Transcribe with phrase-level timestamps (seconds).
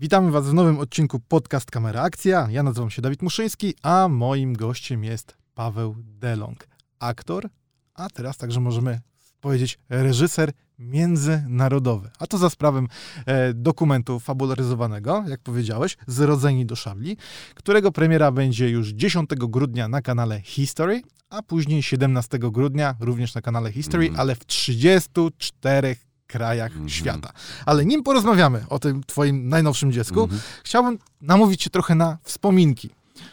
[0.00, 2.48] Witamy Was w nowym odcinku podcast Kamera Akcja.
[2.50, 7.48] Ja nazywam się Dawid Muszyński, a moim gościem jest Paweł Delong, aktor,
[7.94, 9.00] a teraz także możemy
[9.40, 12.10] powiedzieć reżyser międzynarodowy.
[12.18, 12.86] A to za sprawą
[13.26, 17.16] e, dokumentu fabularyzowanego, jak powiedziałeś, Zrodzeni do szabli,
[17.54, 23.40] którego premiera będzie już 10 grudnia na kanale History, a później 17 grudnia również na
[23.42, 24.20] kanale History, Mhm.
[24.20, 25.96] ale w 34
[26.32, 26.88] krajach Mhm.
[26.88, 27.32] świata.
[27.66, 30.40] Ale nim porozmawiamy o tym twoim najnowszym dziecku, Mhm.
[30.64, 32.90] chciałbym namówić cię trochę na wspominki.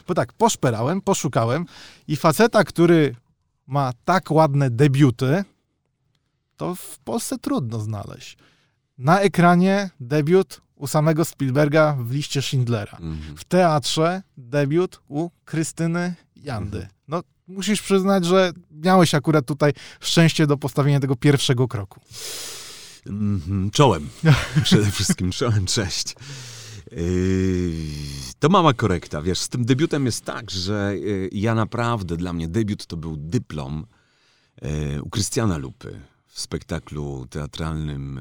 [0.08, 1.66] Bo tak, poszperałem, poszukałem
[2.08, 3.16] i faceta, który
[3.68, 5.44] ma tak ładne debiuty,
[6.58, 8.38] to w Polsce trudno znaleźć.
[8.98, 12.98] Na ekranie debiut u samego Spielberga w liście Schindlera.
[13.02, 13.38] Mhm.
[13.38, 16.78] W teatrze debiut u Krystyny Jandy.
[16.78, 16.94] Mhm.
[17.08, 22.00] No, musisz przyznać, że miałeś akurat tutaj szczęście do postawienia tego pierwszego kroku.
[23.06, 23.72] Mhm.
[23.72, 24.10] Czołem.
[24.64, 26.16] Przede wszystkim czołem, cześć.
[26.92, 27.72] Yy,
[28.40, 32.48] To mała korekta, wiesz, z tym debiutem jest tak, że yy, ja naprawdę, dla mnie
[32.48, 33.86] debiut to był dyplom
[34.62, 38.20] yy, u Krystiana Lupy w spektaklu teatralnym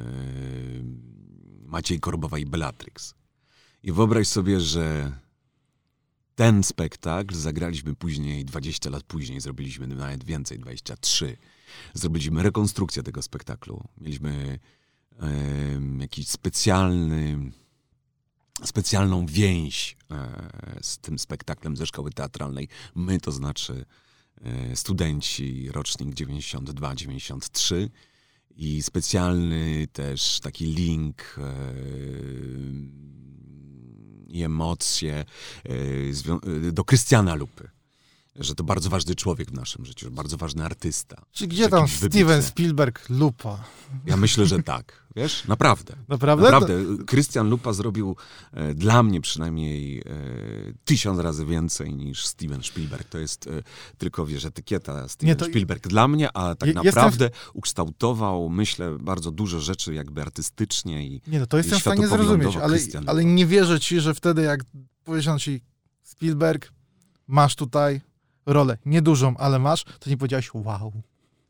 [1.61, 3.15] Maciej Korbowa i Bellatrix.
[3.83, 5.13] I wyobraź sobie, że
[6.35, 11.37] ten spektakl zagraliśmy później, 20 lat później, zrobiliśmy nawet więcej, 23.
[11.95, 13.85] Zrobiliśmy rekonstrukcję tego spektaklu.
[14.01, 14.59] Mieliśmy
[15.19, 17.51] em, jakiś specjalny,
[18.65, 22.69] specjalną więź e, z tym spektaklem ze szkoły teatralnej.
[22.95, 23.85] My, to znaczy
[24.41, 27.89] e, studenci, rocznik 92-93
[28.57, 31.55] i specjalny też taki link e,
[34.35, 35.25] i emocje e,
[36.69, 37.71] e, do Krystiana Lupy.
[38.37, 41.23] Że to bardzo ważny człowiek w naszym życiu, bardzo ważny artysta.
[41.33, 42.43] Czy gdzie tam Steven wybitny.
[42.43, 43.65] Spielberg lupa?
[44.07, 45.05] Ja myślę, że tak.
[45.17, 45.97] Wiesz, naprawdę.
[46.09, 46.45] Naprawdę?
[46.45, 46.75] Naprawdę.
[47.07, 48.17] Krystian Lupa zrobił
[48.53, 50.03] e, dla mnie przynajmniej e,
[50.85, 53.09] tysiąc razy więcej niż Steven Spielberg.
[53.09, 53.51] To jest e,
[53.99, 58.49] tylko, wiesz, etykieta Steven Nie, to- Spielberg dla mnie, a tak Je- jestem naprawdę ukształtował,
[58.49, 62.79] myślę, bardzo dużo rzeczy jakby artystycznie i Nie, no to jestem w stanie zrozumieć, ale,
[63.07, 64.61] ale nie wierzę ci, że wtedy jak
[65.05, 65.61] powiedziano ci
[66.03, 66.73] Spielberg,
[67.27, 68.01] masz tutaj
[68.47, 70.93] rolę, niedużą, ale masz, to nie powiedziałeś wow.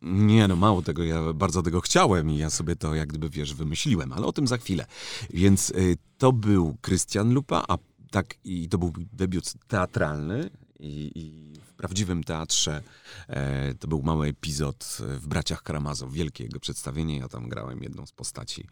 [0.03, 3.55] Nie, no mało tego, ja bardzo tego chciałem i ja sobie to jak gdyby, wiesz,
[3.55, 4.87] wymyśliłem, ale o tym za chwilę.
[5.31, 7.79] Więc y, to był Krystian Lupa, a
[8.11, 10.51] tak i to był debiut teatralny
[10.81, 12.83] i, i w prawdziwym teatrze
[13.29, 18.07] e, to był mały epizod w Braciach Karamazow, wielkie jego przedstawienie, ja tam grałem jedną
[18.07, 18.67] z postaci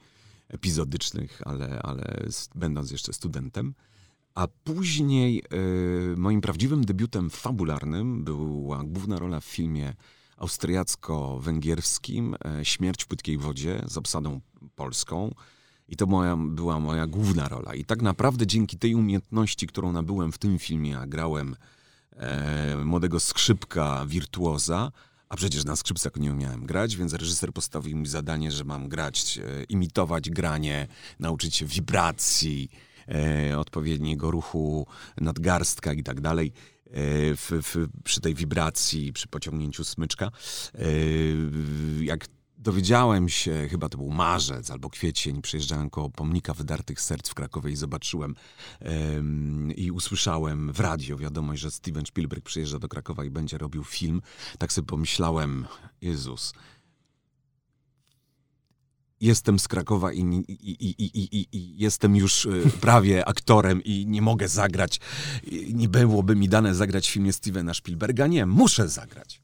[0.49, 3.75] epizodycznych, ale, ale będąc jeszcze studentem.
[4.35, 9.95] A później e, moim prawdziwym debiutem fabularnym była główna rola w filmie
[10.37, 14.41] austriacko-węgierskim e, Śmierć w płytkiej wodzie z obsadą
[14.75, 15.35] polską.
[15.89, 17.75] I to moja, była moja główna rola.
[17.75, 21.57] I tak naprawdę dzięki tej umiejętności, którą nabyłem w tym filmie, a grałem
[22.13, 24.93] e, młodego skrzypka, wirtuoza,
[25.29, 29.39] a przecież na skrzypcach nie umiałem grać, więc reżyser postawił mi zadanie, że mam grać,
[29.39, 30.89] e, imitować granie,
[31.21, 32.71] nauczyć się wibracji,
[33.59, 34.87] odpowiedniego ruchu
[35.21, 36.53] nadgarstka i tak dalej.
[36.87, 36.91] e,
[37.37, 40.27] W, w, przy tej wibracji, przy pociągnięciu smyczka.
[40.75, 40.81] E,
[42.01, 42.27] Jak
[42.59, 47.71] dowiedziałem się, chyba to był marzec albo kwiecień, przejeżdżałem koło pomnika wydartych serc w Krakowie
[47.71, 48.35] i zobaczyłem
[48.81, 53.85] em, i usłyszałem w radio wiadomość, że Steven Spielberg przyjeżdża do Krakowa i będzie robił
[53.85, 54.23] film.
[54.59, 55.67] Tak sobie pomyślałem,
[56.03, 56.53] Jezus,
[59.23, 64.49] jestem z Krakowa i, i, i, i, jestem już y, prawie aktorem i nie mogę
[64.49, 65.01] zagrać.
[65.73, 68.27] Nie byłoby mi dane zagrać w filmie Stevena Spielberga.
[68.27, 69.43] Nie, muszę zagrać.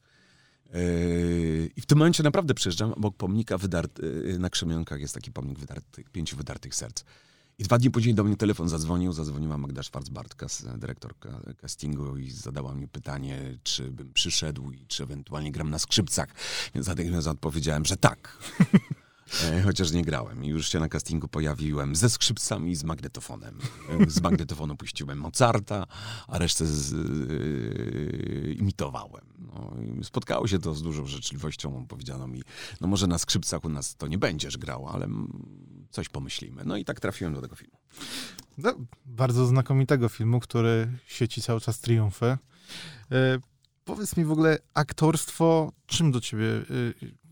[0.75, 5.33] Yy, I w tym momencie naprawdę przyjeżdżam obok pomnika wydart, yy, na Krzemionkach jest taki
[5.33, 7.05] pomnik wydartych, pięciu wydartych serc.
[7.59, 12.31] I dwa dni później do mnie telefon zadzwonił, zadzwoniła Magda Schwarzbart, kas, dyrektorka castingu i
[12.31, 16.29] zadała mi pytanie, czy bym przyszedł i czy ewentualnie gram na skrzypcach.
[16.75, 18.39] Więc natychmiast odpowiedziałem, że tak.
[19.45, 20.45] E, Chociaż nie grałem.
[20.45, 23.59] Już się na castingu pojawiłem ze skrzypcami i z magnetofonem.
[24.01, 25.87] E, Z magnetofonu puściłem Mozarta,
[26.29, 29.25] a resztę z, e, imitowałem.
[29.39, 29.73] No,
[30.03, 31.87] spotkało się to z dużą życzliwością.
[31.87, 32.43] Powiedziano mi,
[32.81, 35.09] no może na skrzypcach u nas to nie będziesz grał, ale
[35.91, 36.63] coś pomyślimy.
[36.65, 37.79] No i tak trafiłem do tego filmu.
[38.59, 38.75] No,
[39.07, 42.27] bardzo znakomitego filmu, który sieci cały czas triumfy.
[42.27, 42.39] E,
[43.85, 46.65] powiedz mi w ogóle, aktorstwo, czym do ciebie, e,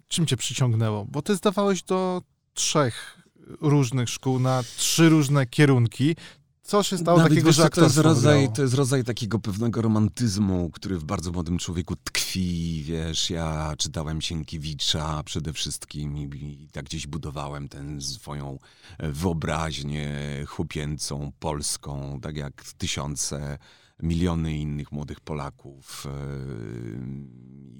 [0.08, 1.04] czym cię przyciągnęło?
[1.04, 2.22] Bo ty zdawałeś do
[2.54, 3.22] trzech
[3.60, 6.16] różnych szkół na trzy różne kierunki.
[6.62, 9.82] Co się stało Nawet takiego, wiesz, że to jest, rodzaj, to jest rodzaj takiego pewnego
[9.82, 16.22] romantyzmu, który w bardzo młodym człowieku tkwi, wiesz, ja czytałem Sienkiewicza przede wszystkim i,
[16.62, 18.58] i tak gdzieś budowałem tę swoją
[18.98, 23.58] wyobraźnię chłopięcą, polską, tak jak tysiące,
[24.02, 26.06] miliony innych młodych Polaków.
[26.06, 26.10] e,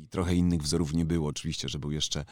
[0.02, 2.24] I trochę innych wzorów nie było, oczywiście, że był jeszcze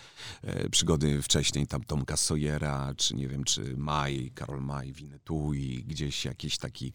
[0.43, 5.85] e, przygody wcześniej, tam Tomka Sawyera, czy nie wiem, czy Maj, Karol Maj, Winnetou i
[5.85, 6.93] gdzieś jakiś taki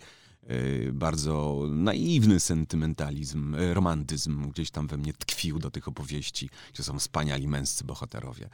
[0.94, 7.00] bardzo naiwny sentymentalizm, e, romantyzm gdzieś tam we mnie tkwił do tych opowieści, gdzie są
[7.00, 8.50] wspaniali męscy bohaterowie.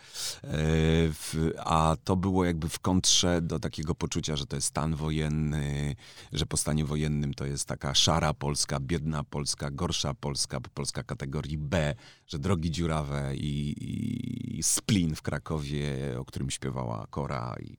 [1.14, 5.96] W- A to było jakby w kontrze do takiego poczucia, że to jest stan wojenny,
[6.34, 11.58] że po stanie wojennym to jest taka szara Polska, biedna Polska, gorsza Polska, Polska kategorii
[11.58, 11.96] B,
[12.28, 17.56] że drogi dziurawe i, i splin w Krakowie, o którym śpiewała Kora.
[17.60, 17.78] I,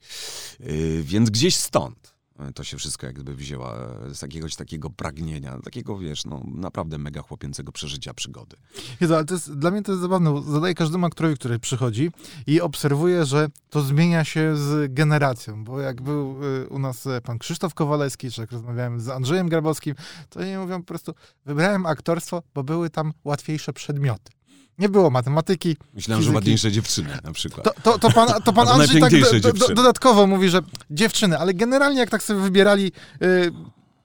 [0.60, 2.15] y, więc gdzieś stąd
[2.54, 7.22] to się wszystko jakby wzięła e, z jakiegoś takiego pragnienia, takiego wiesz, no naprawdę mega
[7.22, 8.56] chłopięcego przeżycia przygody.
[9.00, 12.10] Jezu, ale to jest, dla mnie to jest zabawne, zadaję każdemu aktorowi, który przychodzi
[12.46, 17.20] i obserwuję, że to zmienia się z generacją, bo jak był y, u nas e,
[17.20, 19.94] pan Krzysztof Kowalewski, czy jak rozmawiałem z Andrzejem Grabowskim,
[20.30, 21.14] to oni mówią po prostu,
[21.46, 24.35] wybrałem aktorstwo, bo były tam łatwiejsze przedmioty.
[24.78, 25.76] Nie było matematyki.
[25.94, 26.34] Myślałem, że Fizyki.
[26.34, 27.64] ładniejsze dziewczyny na przykład.
[27.64, 31.54] To, to, to pan, to pan Andrzej tak do, do, dodatkowo mówi, że dziewczyny, ale
[31.54, 32.92] generalnie jak tak sobie wybierali,
[33.22, 33.52] y,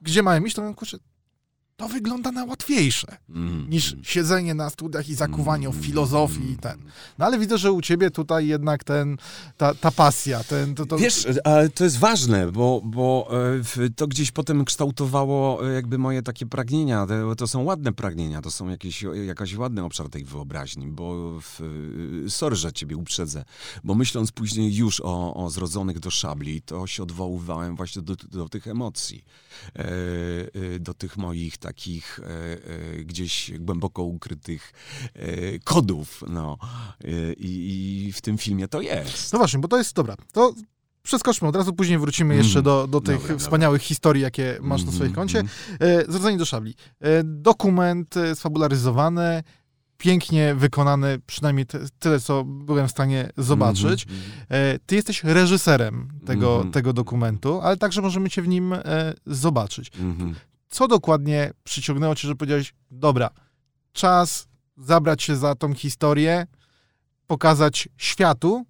[0.02, 0.98] gdzie mają iść, to mówią, kurczę,
[1.82, 6.58] to wygląda na łatwiejsze Mm, niż siedzenie na studiach i zakuwanie o mm, filozofii i
[6.58, 6.78] ten.
[7.18, 9.18] No ale widzę, że u ciebie tutaj jednak ten,
[9.58, 10.98] ta, ta pasja, ten, to, to...
[10.98, 13.32] Wiesz, ale to jest ważne, bo, bo
[13.78, 17.08] e, to gdzieś potem kształtowało e, jakby moje takie pragnienia.
[17.38, 21.62] To, są ładne pragnienia, to są jakieś, jakaś ładny obszar tej wyobraźni, bo w,
[22.26, 23.44] e, sorry, że ciebie uprzedzę,
[23.84, 28.50] bo myśląc później już o, o zrodzonych do szabli, to się odwoływałem właśnie do, do
[28.50, 29.26] tych emocji,
[29.76, 29.86] e,
[30.76, 34.74] e, do tych moich takich e, e, gdzieś głęboko ukrytych
[35.16, 36.58] e, kodów, no.
[37.38, 39.34] I, I w tym filmie to jest.
[39.34, 40.54] No właśnie, bo to jest, dobra, to
[41.04, 42.64] przeskoczmy, od razu później wrócimy jeszcze Mhm.
[42.66, 45.44] do, do tych Dobra, wspaniałych historii, jakie masz na swoim Mhm, koncie.
[45.80, 46.76] E, Zrodzenie do szabli.
[47.24, 49.44] Dokument sfabularyzowany,
[49.98, 51.66] pięknie wykonany, przynajmniej
[52.00, 54.04] tyle, co byłem w stanie zobaczyć.
[54.04, 54.22] Mhm.
[54.50, 58.76] E, Ty jesteś reżyserem tego, tego dokumentu, ale także możemy cię w nim
[59.26, 59.92] zobaczyć.
[60.72, 63.30] Co dokładnie przyciągnęło cię, że powiedziałeś, dobra,
[63.94, 64.48] czas
[64.78, 66.48] zabrać się za tą historię,
[67.28, 68.66] pokazać światu,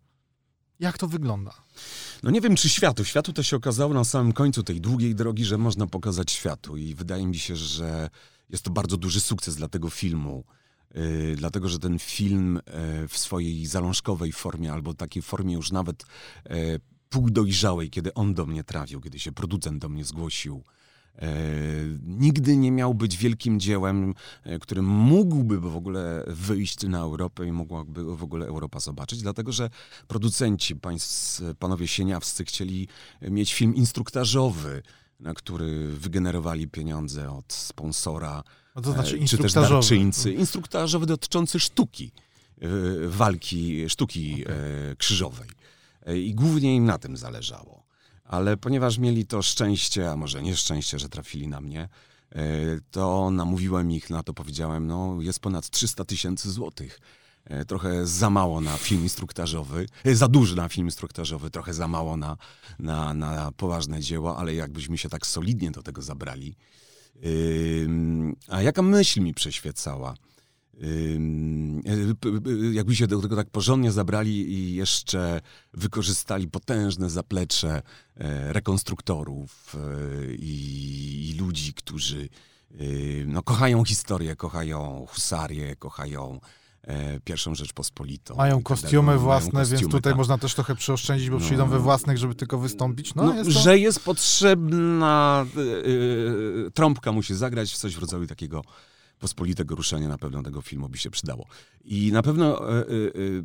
[0.79, 1.53] jak to wygląda.
[2.23, 3.05] No nie wiem, czy światu.
[3.05, 6.77] Światu to się okazało na samym końcu tej długiej drogi, że można pokazać światu.
[6.77, 8.09] I wydaje mi się, że
[8.49, 10.43] jest to bardzo duży sukces dla tego filmu.
[10.95, 12.59] Yy, dlatego, że ten film
[12.99, 16.03] yy, w swojej zalążkowej formie, albo takiej formie już nawet
[16.49, 20.63] yy, półdojrzałej, kiedy on do mnie trafił, kiedy się producent do mnie zgłosił,
[22.03, 24.13] nigdy nie miał być wielkim dziełem,
[24.45, 29.51] yy, którym mógłby w ogóle wyjść na Europę i mogłaby w ogóle Europa zobaczyć, dlatego,
[29.51, 29.69] że
[30.07, 32.87] producenci, państw, panowie sieniawscy chcieli
[33.21, 34.83] mieć film instruktażowy,
[35.19, 38.43] na który wygenerowali pieniądze od sponsora,
[38.75, 40.33] No to znaczy e, czy też darczyńcy.
[40.33, 42.11] Instruktażowy dotyczący sztuki,
[42.61, 42.67] e,
[43.07, 45.49] walki, sztuki e, krzyżowej.
[46.05, 47.80] E, I głównie im na tym zależało.
[48.31, 51.89] Ale ponieważ mieli to szczęście, a może nieszczęście, że trafili na mnie,
[52.31, 52.45] e,
[52.91, 56.99] to namówiłem ich na to, powiedziałem, no jest ponad 300 tysięcy złotych.
[57.45, 61.87] E, Trochę za mało na film instruktażowy, e, za dużo na film instruktażowy, trochę za
[61.87, 62.37] mało na,
[62.79, 66.55] na, na poważne dzieło, ale jakbyśmy się tak solidnie do tego zabrali.
[68.47, 70.15] A jaka myśl mi przeświecała?
[70.77, 70.85] E,
[72.71, 75.41] Jakby się do tego tak porządnie zabrali i jeszcze
[75.73, 77.81] wykorzystali potężne zaplecze
[78.15, 79.79] e, rekonstruktorów e,
[80.33, 82.29] i, ludzi, którzy
[83.25, 86.39] no, kochają historię, kochają husarię, kochają
[87.23, 88.35] pierwszą Rzeczpospolitą.
[88.35, 90.17] Mają tak kostiumy Mają własne, więc kostiumy, tutaj tak.
[90.17, 91.45] można też trochę przeoszczędzić, bo No.
[91.45, 93.15] przyjdą we własnych, żeby tylko wystąpić.
[93.15, 93.59] No, No, jest to...
[93.59, 95.59] Że jest potrzebna, y,
[96.67, 98.61] y, trąbka musi zagrać, coś w rodzaju takiego
[99.21, 101.45] pospolitego ruszenia na pewno tego filmu by się przydało.
[101.83, 103.43] I na pewno y, y,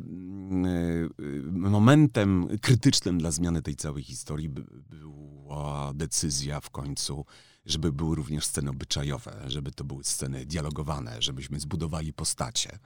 [1.19, 7.25] y, momentem krytycznym dla zmiany tej całej historii by, była decyzja w końcu,
[7.65, 12.79] żeby były również sceny obyczajowe, żeby to były sceny dialogowane, żebyśmy zbudowali postacie.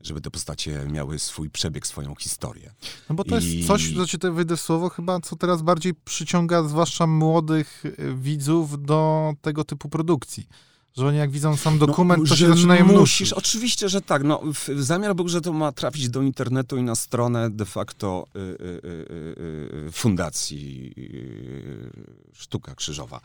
[0.00, 2.72] Żeby te postacie miały swój przebieg, swoją historię.
[3.08, 5.94] No bo to jest I- coś, że ci tutaj wyjdę słowo, chyba co teraz bardziej
[5.94, 10.48] przyciąga zwłaszcza młodych widzów do tego typu produkcji.
[10.96, 13.32] Że oni jak widzą sam dokument, no, to się zaczynają musisz.
[13.32, 14.24] Oczywiście, że tak.
[14.24, 14.42] No,
[14.76, 18.42] zamiar był, że to ma trafić do internetu i na stronę de facto y, y,
[18.42, 21.90] y, y Fundacji y,
[22.32, 23.20] Sztuka Krzyżowa.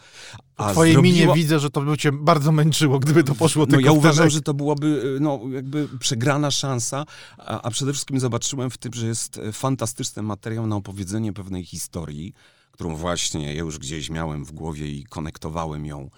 [0.58, 1.14] A twojej zrobiło...
[1.14, 4.42] minie widzę, że to by cię bardzo męczyło, gdyby to poszło No ja uważam, że
[4.42, 7.06] to byłoby no, jakby przegrana szansa,
[7.38, 12.34] a, a przede wszystkim zobaczyłem w tym, że jest fantastyczny materiał na opowiedzenie pewnej historii,
[12.72, 16.10] którą właśnie ja już gdzieś miałem w głowie i konektowałem ją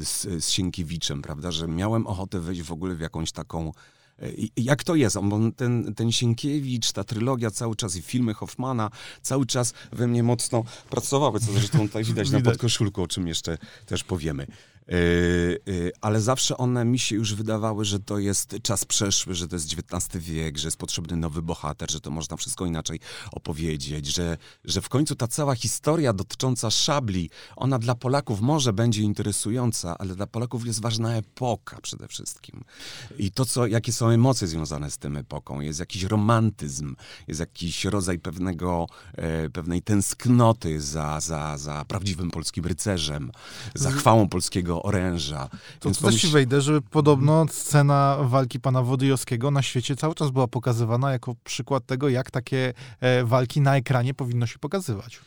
[0.00, 3.72] z, z Sienkiewiczem, prawda, że miałem ochotę wejść w ogóle w jakąś taką
[4.18, 5.18] e, jak to jest?
[5.22, 8.90] Bo ten, ten Sienkiewicz, ta trylogia cały czas i filmy Hoffmana
[9.22, 13.58] cały czas we mnie mocno pracowały, co zresztą tutaj widać na podkoszulku, o czym jeszcze
[13.86, 14.46] też powiemy.
[14.88, 19.48] Yy, yy, ale zawsze one mi się już wydawały, że to jest czas przeszły, że
[19.48, 23.00] to jest XIX wiek, że jest potrzebny nowy bohater, że to można wszystko inaczej
[23.32, 29.02] opowiedzieć, że, że w końcu ta cała historia dotycząca szabli, ona dla Polaków może będzie
[29.02, 32.64] interesująca, ale dla Polaków jest ważna epoka przede wszystkim.
[33.18, 35.60] I to, co, jakie są emocje związane z tym epoką.
[35.60, 36.96] Jest jakiś romantyzm,
[37.28, 43.32] jest jakiś rodzaj pewnego, e, pewnej tęsknoty za, za, za prawdziwym polskim rycerzem,
[43.74, 45.48] za chwałą polskiego oręża.
[45.80, 50.30] To Więc też ci wejdę, że podobno scena walki pana Wodojowskiego na świecie cały czas
[50.30, 55.20] była pokazywana jako przykład tego, jak takie e, walki na ekranie powinno się pokazywać.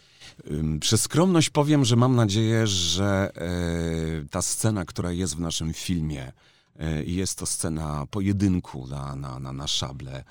[0.79, 6.31] Przez skromność powiem, że mam nadzieję, że e, ta scena, która jest w naszym filmie,
[6.79, 10.23] e, jest to scena pojedynku na, na, na, na szable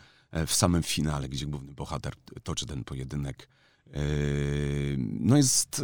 [0.47, 3.49] w samym finale, gdzie główny bohater toczy ten pojedynek.
[5.21, 5.83] No jest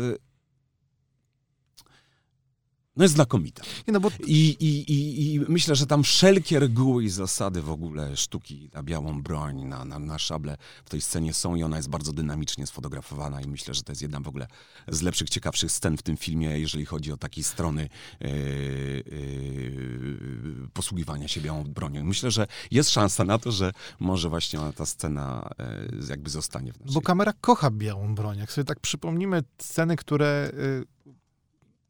[2.96, 3.62] no jest znakomita.
[3.86, 4.10] No bo...
[4.26, 8.82] I, i, i, I myślę, że tam wszelkie reguły i zasady w ogóle sztuki na
[8.82, 12.66] białą broń, na, na, na szable w tej scenie są i ona jest bardzo dynamicznie
[12.66, 14.46] sfotografowana i myślę, że to jest jedna w ogóle
[14.88, 17.88] z lepszych, ciekawszych scen w tym filmie, jeżeli chodzi o takiej strony
[18.20, 22.04] yy, yy, posługiwania się białą bronią.
[22.04, 25.50] Myślę, że jest szansa na to, że może właśnie ta scena
[25.92, 26.94] yy, jakby zostanie w naszej...
[26.94, 28.38] Bo kamera kocha białą broń.
[28.38, 30.52] Jak sobie tak przypomnimy sceny, które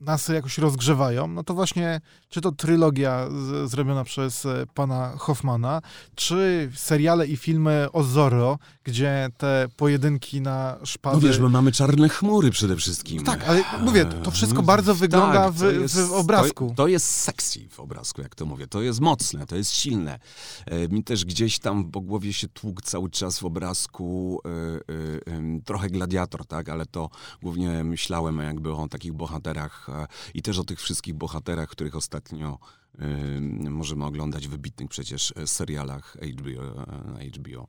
[0.03, 5.83] nas jakoś rozgrzewają, no to właśnie czy to trylogia z, zrobiona przez e, pana Hoffmana,
[6.15, 11.17] czy seriale i filmy o Zorro, gdzie te pojedynki na szpady...
[11.17, 13.25] No wiesz, my mamy czarne chmury przede wszystkim.
[13.25, 16.69] Tak, ale mówię, to wszystko bardzo wygląda tak, w, jest, w, obrazku.
[16.69, 18.67] To, to, jest sexy w obrazku, jak to mówię.
[18.67, 20.19] To jest mocne, to jest silne.
[20.67, 24.49] E, mi też gdzieś tam po głowie się tłukł cały czas w obrazku e,
[25.33, 27.11] e, trochę gladiator, tak, ale to
[27.43, 29.92] głównie myślałem jakby o takich bohaterach
[30.35, 32.59] i też o tych wszystkich bohaterach, których ostatnio
[33.71, 36.87] możemy oglądać wybitnych przecież e, serialach HBO.
[37.37, 37.67] HBO.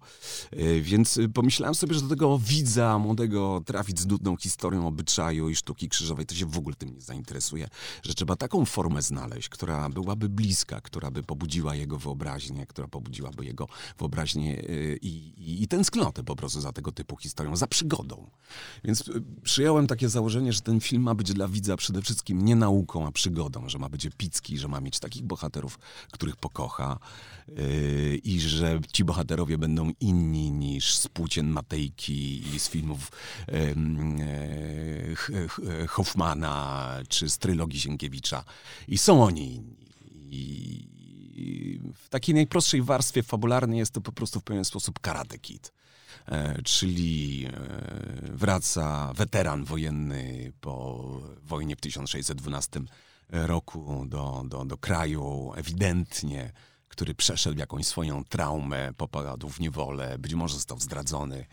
[0.52, 5.50] E, więc y, pomyślałem sobie, że do tego widza młodego trafić z nudną historią obyczaju
[5.50, 7.68] i sztuki krzyżowej, to się w ogóle tym nie zainteresuje,
[8.04, 13.46] że trzeba taką formę znaleźć, która byłaby bliska, która by pobudziła jego wyobraźnię, która pobudziłaby
[13.46, 13.68] jego
[14.00, 14.64] wyobraźnię
[15.02, 18.30] i, i, i tęsknotę po prostu za tego typu historią, za przygodą.
[18.84, 22.56] Więc y, przyjąłem takie założenie, że ten film ma być dla widza przede wszystkim nie
[22.56, 25.80] nauką, a przygodą, że ma być epicki, że ma mieć taki takich bohaterów,
[26.12, 27.00] których pokocha
[27.48, 33.12] yy, i że ci bohaterowie będą inni niż z płócien Matejki i z filmów
[33.48, 33.76] yy,
[35.88, 38.44] Hoffmana czy z trylogii Sienkiewicza.
[38.88, 39.64] I są oni
[40.34, 40.36] inni.
[40.36, 45.74] I w takiej najprostszej warstwie fabularnej jest to po prostu w pewien sposób Karate Kid.
[46.28, 47.52] E, czyli e,
[48.32, 51.04] wraca weteran wojenny po
[51.44, 52.82] wojnie w 1612
[53.34, 56.54] roku do, do, do kraju ewidentnie,
[56.88, 61.46] który przeszedł jakąś swoją traumę, popadł w niewolę, być może został zdradzony,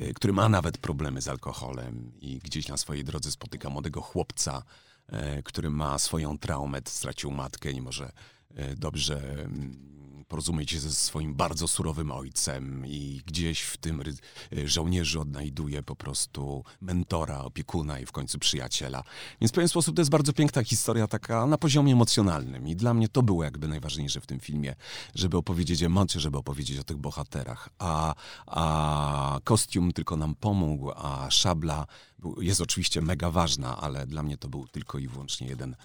[0.00, 4.62] y, który ma nawet problemy z alkoholem i gdzieś na swojej drodze spotyka młodego chłopca,
[5.38, 8.12] y, który ma swoją traumę, stracił matkę, nie może
[8.58, 9.94] y, dobrze mm,
[10.28, 14.02] porozumieć się ze swoim bardzo surowym ojcem i gdzieś w tym
[14.52, 19.02] y, żołnierzu odnajduje po prostu mentora, opiekuna i w końcu przyjaciela.
[19.40, 22.94] Więc w pewien sposób to jest bardzo piękna historia, taka na poziomie emocjonalnym i dla
[22.94, 24.74] mnie to było jakby najważniejsze w tym filmie,
[25.14, 28.14] żeby opowiedzieć emocje, żeby opowiedzieć o tych bohaterach, a,
[28.46, 31.86] a kostium tylko nam pomógł, a szabla
[32.40, 35.76] jest oczywiście mega ważna, ale dla mnie to był tylko i wyłącznie jeden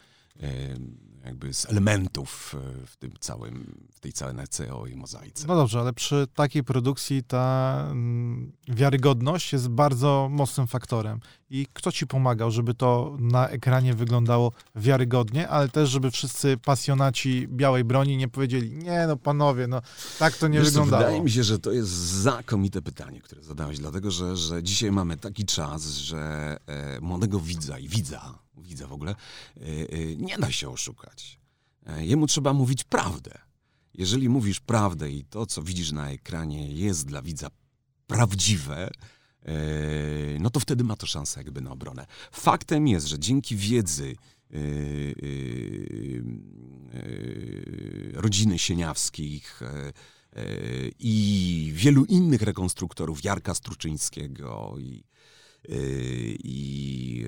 [1.25, 5.47] jakby z elementów e, w tym całym, w tej całej NCO i mozaice.
[5.47, 11.19] No dobrze, ale przy takiej produkcji ta mm, wiarygodność jest bardzo mocnym faktorem.
[11.49, 17.47] I kto ci pomagał, żeby to na ekranie wyglądało wiarygodnie, ale też, żeby wszyscy pasjonaci
[17.47, 19.81] białej broni nie powiedzieli, nie no panowie, no
[20.19, 21.03] tak to nie Wiesz, wyglądało.
[21.03, 25.17] Wydaje mi się, że to jest znakomite pytanie, które zadałeś, dlatego że, że dzisiaj mamy
[25.17, 29.15] taki czas, że e, młodego widza i widza widza w ogóle,
[29.57, 29.61] y,
[29.93, 31.39] y, nie da się oszukać.
[31.85, 33.37] E, jemu trzeba mówić prawdę.
[33.93, 37.47] Jeżeli mówisz prawdę i to, co widzisz na ekranie, jest dla widza
[38.07, 38.89] prawdziwe,
[39.45, 39.53] e,
[40.39, 42.05] no to wtedy ma to szansę jakby na obronę.
[42.31, 44.15] Faktem jest, że dzięki wiedzy
[48.13, 49.61] rodziny Sieniawskich,
[50.99, 55.03] i wielu innych rekonstruktorów, Jarka Struczyńskiego i
[56.43, 57.25] i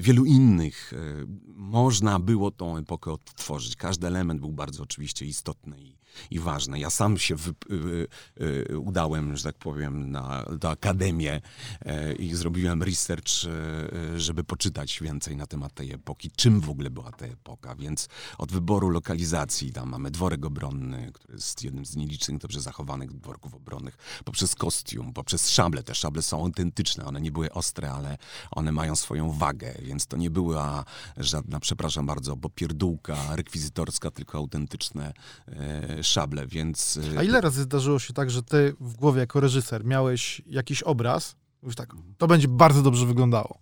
[0.00, 0.92] wielu innych.
[0.92, 3.76] Y, można było tą epokę odtworzyć.
[3.76, 5.96] Każdy element był bardzo oczywiście istotny i,
[6.30, 6.78] i ważny.
[6.78, 7.54] Ja sam się wy,
[8.40, 11.40] y, udałem, że tak powiem, na, do akademię
[12.18, 13.30] i zrobiłem research,
[14.16, 17.74] żeby poczytać więcej na temat tej epoki, czym w ogóle była ta epoka.
[17.74, 23.12] Więc od wyboru lokalizacji, tam mamy dworek obronny, który jest jednym z nielicznych dobrze zachowanych
[23.12, 25.82] dworków obronnych, poprzez kostium, poprzez szable.
[25.82, 28.18] Te szable są autentyczne one nie były ostre, ale
[28.50, 30.84] one mają swoją wagę, więc to nie była
[31.16, 35.12] żadna, przepraszam bardzo, popierdółka rekwizytorska, tylko autentyczne
[35.48, 36.98] e, szable, więc...
[37.14, 40.82] E, A ile razy zdarzyło się tak, że ty w głowie jako reżyser miałeś jakiś
[40.82, 43.58] obraz, już tak, to będzie bardzo dobrze wyglądało,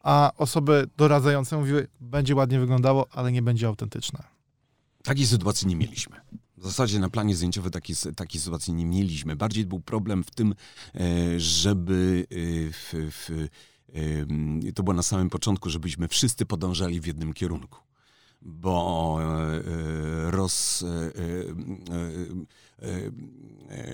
[0.00, 4.22] a osoby doradzające mówiły, będzie ładnie wyglądało, ale nie będzie autentyczne.
[5.02, 6.20] Takiej sytuacji nie mieliśmy.
[6.56, 9.36] W zasadzie na planie zdjęciowym takiej, takiej sytuacji nie mieliśmy.
[9.36, 10.54] Bardziej był problem w tym,
[10.94, 12.34] e, żeby e,
[12.72, 13.48] w, w,
[14.74, 17.78] to było na samym początku, żebyśmy wszyscy podążali w jednym kierunku.
[18.44, 20.84] Bo e, roz,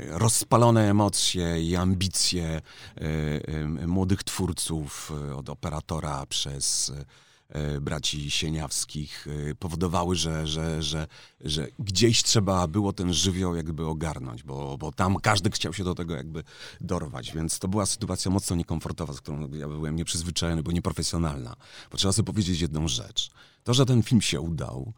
[0.09, 2.61] rozpalone emocje i ambicje
[3.87, 7.28] młodych twórców, od operatora przez E,
[7.81, 11.07] braci Sieniawskich e, powodowały, że, że, że,
[11.41, 15.95] że gdzieś trzeba było ten żywioł jakby ogarnąć, bo, bo tam każdy chciał się do
[15.95, 16.45] tego jakby
[16.81, 21.57] dorwać, więc to była sytuacja mocno niekomfortowa, z którą ja byłem nieprzyzwyczajony, bo nieprofesjonalna.
[21.91, 23.31] Bo trzeba sobie powiedzieć jedną rzecz.
[23.65, 24.93] To, że ten film się udał,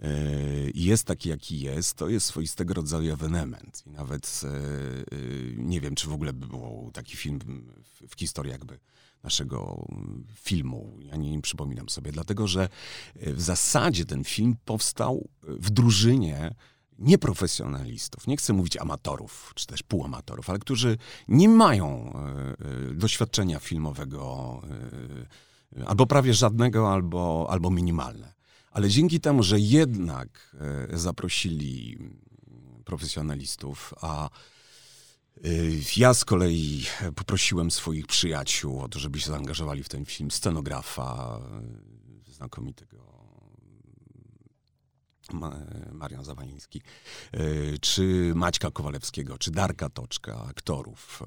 [0.00, 0.08] e,
[0.74, 3.82] jest taki, jaki jest, to jest swoistego rodzaju ewenement.
[3.86, 4.40] I nawet
[5.56, 7.38] nie wiem, czy w ogóle by był taki film
[8.08, 8.78] w historii jakby
[9.24, 9.86] naszego
[10.34, 10.98] filmu.
[11.00, 12.68] Ja nie, przypominam sobie, dlatego że
[13.16, 16.54] e, w zasadzie ten film powstał w drużynie
[16.98, 23.58] nieprofesjonalistów, nie chcę mówić amatorów, czy też półamatorów, ale którzy nie mają e, e, doświadczenia
[23.58, 24.60] filmowego
[25.86, 28.34] albo prawie żadnego, albo, albo minimalne.
[28.70, 30.56] Ale dzięki temu, że jednak
[30.92, 31.98] zaprosili
[32.84, 34.30] profesjonalistów, a
[35.96, 41.40] ja z kolei poprosiłem swoich przyjaciół o to, żeby się zaangażowali w ten film, scenografa
[42.28, 43.14] y, znakomitego
[45.92, 46.82] Marian Zawaliński,
[47.34, 51.22] y, czy Maćka Kowalewskiego, czy Darka Toczka, aktorów.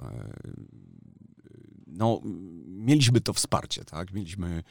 [1.88, 2.22] No,
[2.66, 4.14] mieliśmy to wsparcie, tak?
[4.14, 4.64] Mieliśmy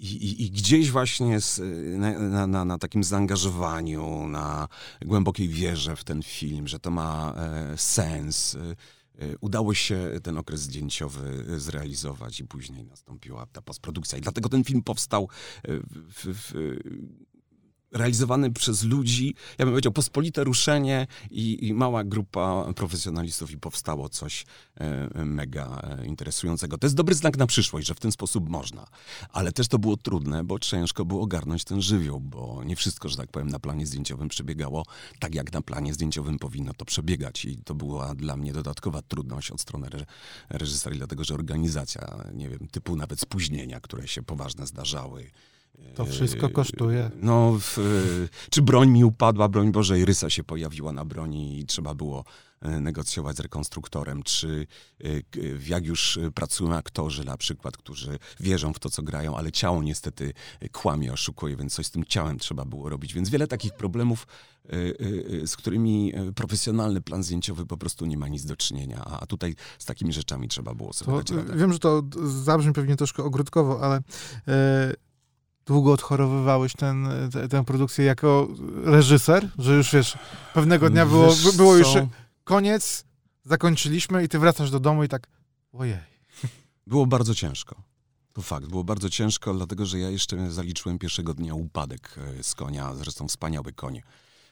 [0.00, 1.60] i, i, gdzieś właśnie z,
[1.98, 4.68] na, na, na, takim zaangażowaniu, na
[5.02, 10.38] głębokiej wierze w ten film, że to ma e, sens, e, e udało się ten
[10.38, 14.18] okres zdjęciowy zrealizować i później nastąpiła ta postprodukcja.
[14.18, 15.28] I dlatego ten film powstał
[15.64, 16.52] e, w, w,
[17.92, 24.08] realizowany przez ludzi, ja bym powiedział, pospolite ruszenie i, i mała grupa profesjonalistów i powstało
[24.08, 24.44] coś
[24.76, 26.78] e, mega e, interesującego.
[26.78, 28.86] To jest dobry znak na przyszłość, że w ten sposób można.
[29.32, 33.16] Ale też to było trudne, bo ciężko było ogarnąć ten żywioł, bo nie wszystko, że
[33.16, 34.86] tak powiem, na planie zdjęciowym przebiegało
[35.18, 37.44] tak, jak na planie zdjęciowym powinno to przebiegać.
[37.44, 39.88] I to była dla mnie dodatkowa trudność od strony
[40.48, 45.30] reżysera, dlatego że organizacja, nie wiem, typu nawet spóźnienia, które się poważne zdarzały,
[45.94, 47.10] to wszystko kosztuje.
[47.22, 47.78] No, w,
[48.50, 52.24] czy broń mi upadła, broń Boże, i rysa się pojawiła na broni i trzeba było
[52.60, 54.66] e, negocjować z rekonstruktorem, czy
[55.66, 60.32] jak już pracują aktorzy na przykład, którzy wierzą w to, co grają, ale ciało niestety
[60.72, 63.14] kłamie, oszukuje, więc coś z tym ciałem trzeba było robić.
[63.14, 64.26] Więc wiele takich problemów,
[65.46, 69.84] z którymi profesjonalny plan zdjęciowy po prostu nie ma nic do czynienia, a tutaj z
[69.84, 71.56] takimi rzeczami trzeba było sobie to, dać radę.
[71.56, 74.00] Wiem, że to zabrzmi pewnie troszkę ogródkowo, ale
[75.70, 78.48] długo odchorowywałeś ten, te, tę produkcję jako
[78.84, 80.18] reżyser, że już wiesz,
[80.54, 81.88] pewnego dnia było, było już
[82.44, 83.04] koniec,
[83.44, 85.26] zakończyliśmy i ty wracasz do domu i tak,
[85.72, 85.98] ojej.
[86.86, 87.82] Było bardzo ciężko.
[88.32, 92.54] To fakt, było bardzo ciężko, dlatego że ja jeszcze zaliczyłem pierwszego dnia upadek e, z
[92.54, 94.00] konia, zresztą wspaniały koń.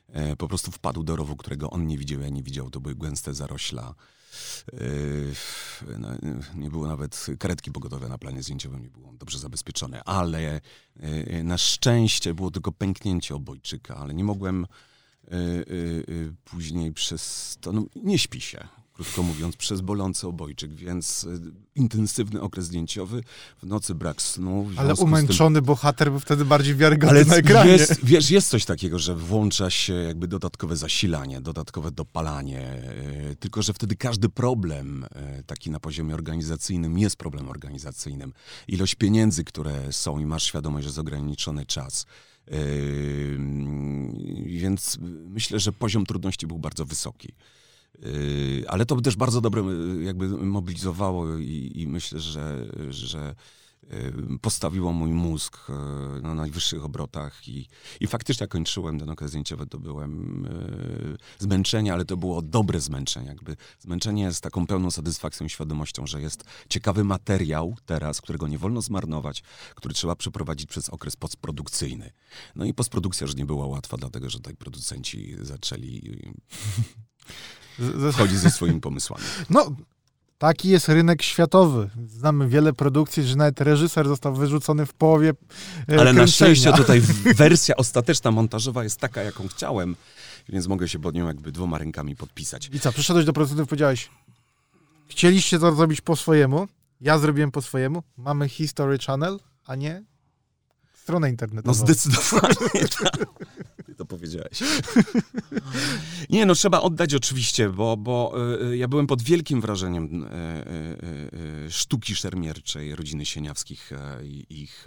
[0.08, 2.94] E, po prostu wpadł do rowu, którego on nie widział, ja nie widział, to były
[2.94, 3.94] gęste zarośla.
[4.72, 6.08] Yy, no,
[6.54, 10.60] nie było nawet karetki pogotowe na planie zdjęciowym, nie było dobrze zabezpieczone, ale
[10.96, 14.66] yy, na szczęście było tylko pęknięcie obojczyka, ale nie mogłem
[15.30, 18.68] yy, później przez to, no, nie śpi się.
[18.98, 21.40] Krótko mówiąc, przez bolący obojczyk, więc y,
[21.74, 23.22] intensywny okres zdjęciowy,
[23.62, 24.70] w nocy brak snu.
[24.76, 27.70] Ale umęczony bohater był wtedy bardziej wiarygodny ale na ekranie.
[27.70, 33.62] jest, wiesz, jest coś takiego, że włącza się jakby dodatkowe zasilanie, dodatkowe dopalanie, e, tylko
[33.62, 38.32] że wtedy każdy problem e, taki na poziomie organizacyjnym jest problemem organizacyjnym.
[38.68, 42.06] Ilość pieniędzy, które są i masz świadomość, że jest ograniczony czas.
[42.46, 44.14] Mm,
[44.46, 47.34] Więc myślę, że poziom trudności był bardzo wysoki.
[48.02, 53.34] Yy, Ale to też bardzo dobre yy, jakby mobilizowało i, i myślę, że, że
[53.82, 55.58] yy, postawiło mój mózg
[56.22, 57.68] na najwyższych obrotach i,
[58.00, 60.44] i faktycznie jak kończyłem ten okres zdjęciowy, to byłem
[61.38, 63.28] zmęczenie, ale to było dobre zmęczenie.
[63.28, 68.58] Jakby zmęczenie z taką pełną satysfakcją i świadomością, że jest ciekawy materiał teraz, którego nie
[68.58, 69.42] wolno zmarnować,
[69.74, 72.12] który trzeba przeprowadzić przez okres postprodukcyjny.
[72.56, 76.02] No i postprodukcja już nie była łatwa, dlatego że tutaj producenci zaczęli
[77.78, 79.24] Z- ze- swoimi pomysłami.
[79.50, 79.72] No,
[80.38, 81.90] taki jest rynek światowy.
[82.08, 85.34] Znamy wiele produkcji, że nawet reżyser został wyrzucony w połowie e,
[85.92, 86.26] Ale na kręcenia.
[86.26, 87.00] szczęście tutaj
[87.44, 89.96] wersja ostateczna montażowa jest taka, jaką chciałem,
[90.48, 92.70] więc mogę się pod nią jakby dwoma rękami podpisać.
[92.72, 94.10] I co, przyszedłeś do producentów i powiedziałeś,
[95.08, 96.68] chcieliście to zrobić po swojemu,
[97.00, 100.02] ja zrobiłem po swojemu, mamy History Channel, a nie
[101.08, 101.74] stronę No internetową.
[101.74, 102.88] zdecydowanie.
[103.02, 103.16] tak.
[103.86, 104.60] Ty to powiedziałeś.
[106.30, 111.66] Nie, no trzeba oddać oczywiście, bo, bo y, ja byłem pod wielkim wrażeniem y, y,
[111.66, 114.86] y, sztuki szermierczej rodziny Sieniawskich y, i ich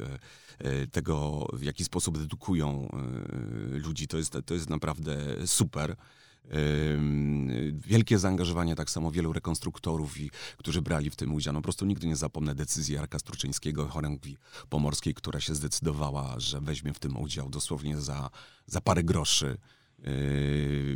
[0.61, 2.87] y, y, tego, w jaki sposób dedukują
[3.73, 4.07] y, ludzi.
[4.07, 5.95] To jest, to jest naprawdę super.
[7.73, 11.53] Wielkie zaangażowanie tak samo wielu rekonstruktorów, i, którzy brali w tym udział.
[11.53, 14.37] No, po prostu nigdy nie zapomnę decyzji Jarka Struczyńskiego, chorągwi
[14.69, 18.29] pomorskiej, która się zdecydowała, że weźmie w tym udział dosłownie za,
[18.65, 19.57] za parę groszy.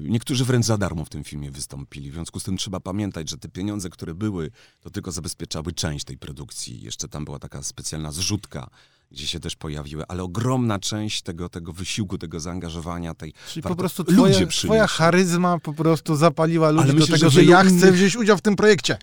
[0.02, 2.12] Niektórzy wręcz za darmo w tym filmie wystąpili.
[2.12, 6.06] W związku z tym trzeba pamiętać, że te pieniądze, które były, to tylko zabezpieczały część
[6.06, 6.82] tej produkcji.
[6.82, 8.70] Jeszcze tam była taka specjalna zrzutka,
[9.12, 13.70] gdzie się też pojawiły, ale ogromna część tego, tego wysiłku, tego zaangażowania, tej Czyli warto-
[13.70, 17.44] po prostu ludzie twoja, charyzma po prostu zapaliła ludzi Ale do myślę, tego, że że
[17.44, 18.98] ja wielu chcę innych- wziąć udział w tym projekcie.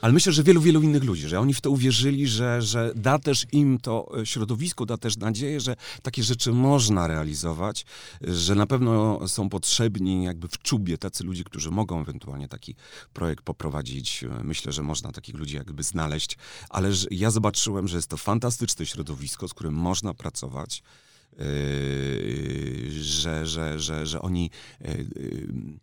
[0.00, 3.18] Ale myślę, że wielu, wielu innych ludzi, że oni w to uwierzyli, że, że da
[3.18, 7.86] też im to e, środowisko, da też nadzieję, że takie rzeczy można realizować,
[8.20, 12.74] że na pewno są potrzebni jakby w czubie tacy ludzie, którzy mogą ewentualnie taki
[13.12, 14.24] projekt poprowadzić.
[14.24, 16.36] E, Myślę, że można takich ludzi jakby znaleźć,
[16.70, 20.82] ale ja zobaczyłem, że jest to fantastyczne środowisko, z którym można pracować.
[21.38, 21.44] Yy,
[23.02, 25.78] że, że, że, że oni yy, yy,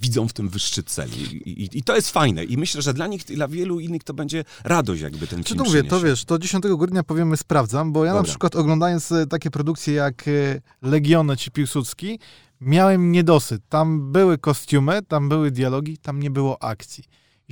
[0.00, 1.10] widzą w tym wyższy cel.
[1.10, 2.44] I, i, I to jest fajne.
[2.44, 5.48] I myślę, że dla nich i dla wielu innych to będzie radość, jakby ten Czy
[5.48, 8.30] film to mówię, to wiesz, to 10 grudnia powiemy sprawdzam, bo ja na Dobra.
[8.30, 12.18] przykład oglądając e, takie produkcje jak e, Legiony czy Piłsudski,
[12.60, 13.62] miałem niedosyt.
[13.68, 17.04] Tam były kostiumy, tam były dialogi, tam nie było akcji.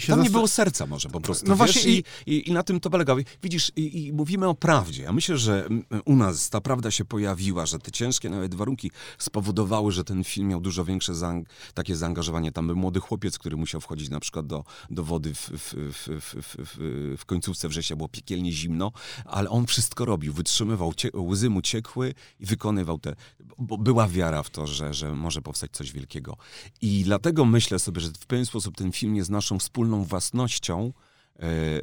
[0.07, 1.47] Tam nie było serca może po prostu.
[1.47, 1.59] No wiesz?
[1.59, 3.17] właśnie I, i, I na tym to polega.
[3.43, 5.03] Widzisz, i, i mówimy o prawdzie.
[5.03, 5.69] Ja myślę, że
[6.05, 10.49] u nas ta prawda się pojawiła, że te ciężkie nawet warunki spowodowały, że ten film
[10.49, 12.53] miał dużo większe zaang- takie zaangażowanie.
[12.53, 16.09] Tam był młody chłopiec, który musiał wchodzić na przykład do, do wody w, w, w,
[16.09, 18.93] w, w, w, w końcówce września, było piekielnie zimno,
[19.25, 23.15] ale on wszystko robił, wytrzymywał, cie, łzy mu ciekły i wykonywał te...
[23.59, 26.37] Bo była wiara w to, że, że może powstać coś wielkiego.
[26.81, 30.93] I dlatego myślę sobie, że w pewien sposób ten film jest naszą wspólną własnością,
[31.37, 31.83] e, e,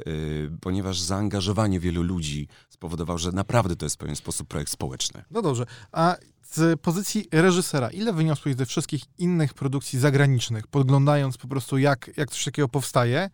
[0.60, 5.24] ponieważ zaangażowanie wielu ludzi spowodowało, że naprawdę to jest w pewien sposób projekt społeczny.
[5.30, 11.48] No dobrze, a z pozycji reżysera, ile wyniosłeś ze wszystkich innych produkcji zagranicznych, podglądając po
[11.48, 13.30] prostu jak, jak coś takiego powstaje,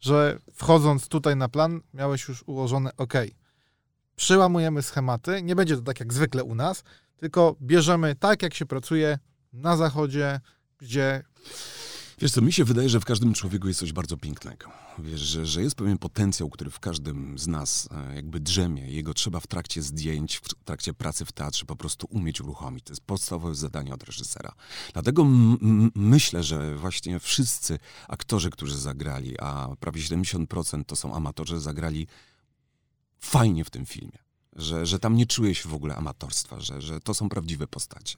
[0.00, 3.14] że wchodząc tutaj na plan miałeś już ułożone, ok,
[4.22, 6.84] przyłamujemy schematy, nie będzie to tak jak zwykle u nas,
[7.16, 9.18] tylko bierzemy tak, jak się pracuje
[9.52, 10.40] na zachodzie,
[10.78, 11.22] gdzie
[12.18, 14.70] Wiesz co, mi się wydaje, że w każdym człowieku jest coś bardzo pięknego.
[14.98, 18.90] Wiesz, że, że jest pewien potencjał, który w każdym z nas e, jakby drzemie.
[18.90, 22.84] Jego trzeba w trakcie zdjęć, w trakcie pracy w teatrze po prostu umieć uruchomić.
[22.84, 24.52] To jest podstawowe zadanie od reżysera.
[24.92, 25.26] Dlatego
[25.94, 32.06] myślę, że właśnie wszyscy aktorzy, którzy zagrali, a prawie 70% to są amatorzy, zagrali
[33.24, 34.18] fajnie w tym filmie.
[34.56, 38.16] Że, że tam nie czuję się w ogóle amatorstwa, że, że to są prawdziwe postacie.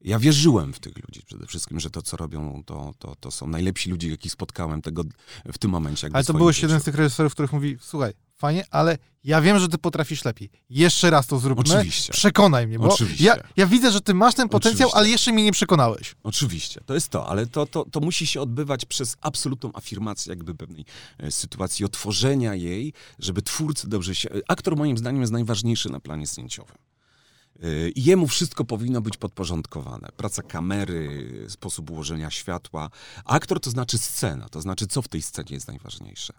[0.00, 3.46] Ja wierzyłem w tych ludzi przede wszystkim, że to, co robią, to, to, to są
[3.46, 5.02] najlepsi ludzie, jakich spotkałem tego
[5.52, 6.08] w tym momencie.
[6.12, 9.68] Ale to byłeś jeden z tych reżyserów, których mówi, słuchaj, fajnie, ale ja wiem, że
[9.68, 10.50] ty potrafisz lepiej.
[10.70, 11.74] Jeszcze raz to zróbmy.
[11.74, 12.12] Oczywiście.
[12.12, 13.24] Przekonaj mnie, bo Oczywiście.
[13.24, 14.98] ja, ja widzę, że ty masz ten potencjał, Oczywiście.
[14.98, 16.14] ale jeszcze mnie nie przekonałeś.
[16.22, 20.54] Oczywiście, to jest to, ale to, to, to musi się odbywać przez absolutną afirmację jakby
[20.54, 20.84] pewnej
[21.18, 24.28] e, sytuacji, otworzenia jej, żeby twórcy dobrze się...
[24.48, 26.76] Aktor moim zdaniem jest najważniejszy na planie zdjęciowym.
[27.64, 30.08] Y, jemu wszystko powinno być podporządkowane.
[30.16, 32.90] Praca kamery, sposób ułożenia światła.
[33.24, 36.34] Aktor to znaczy scena, to znaczy co w tej scenie jest najważniejsze.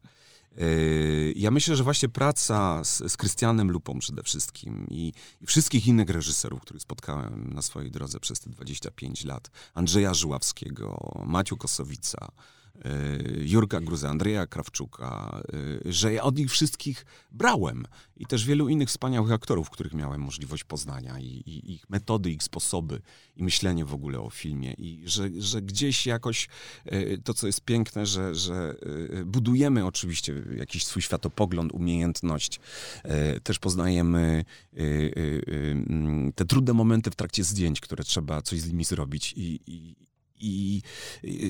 [0.62, 5.88] Y, ja myślę, że właśnie praca z, z Krystianem Lupą przede wszystkim i, i, wszystkich
[5.88, 12.32] innych reżyserów, których spotkałem na swojej drodze przez te 25 lat, Andrzeja Żuławskiego, Maciu Kosowica,
[13.42, 15.42] Jurka Gruza, Andrzeja Krawczuka,
[15.86, 17.86] y, że ja od nich wszystkich brałem.
[18.18, 22.44] I też wielu innych wspaniałych aktorów, których miałem możliwość poznania i, i, ich metody, ich
[22.44, 23.02] sposoby
[23.36, 24.74] i myślenie w ogóle o filmie.
[24.74, 26.48] I że, że gdzieś jakoś
[26.94, 28.76] y, to, co jest piękne, że, że
[29.26, 32.60] budujemy oczywiście jakiś swój światopogląd, umiejętność.
[33.44, 34.46] Też poznajemy
[36.36, 39.96] te trudne momenty w trakcie zdjęć, które trzeba coś z nimi zrobić i, i
[40.42, 40.82] i,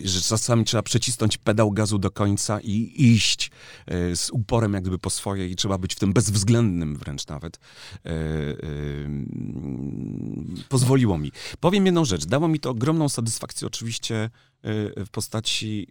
[0.03, 3.51] że czasami trzeba przecisnąć pedał gazu do końca i iść
[3.85, 7.59] e, z uporem jakby po swoje i trzeba być w tym bezwzględnym wręcz nawet.
[8.05, 8.15] E, e,
[10.69, 11.31] pozwoliło mi.
[11.59, 12.25] Powiem jedną rzecz.
[12.25, 14.29] Dało mi to ogromną satysfakcję oczywiście
[15.05, 15.87] w postaci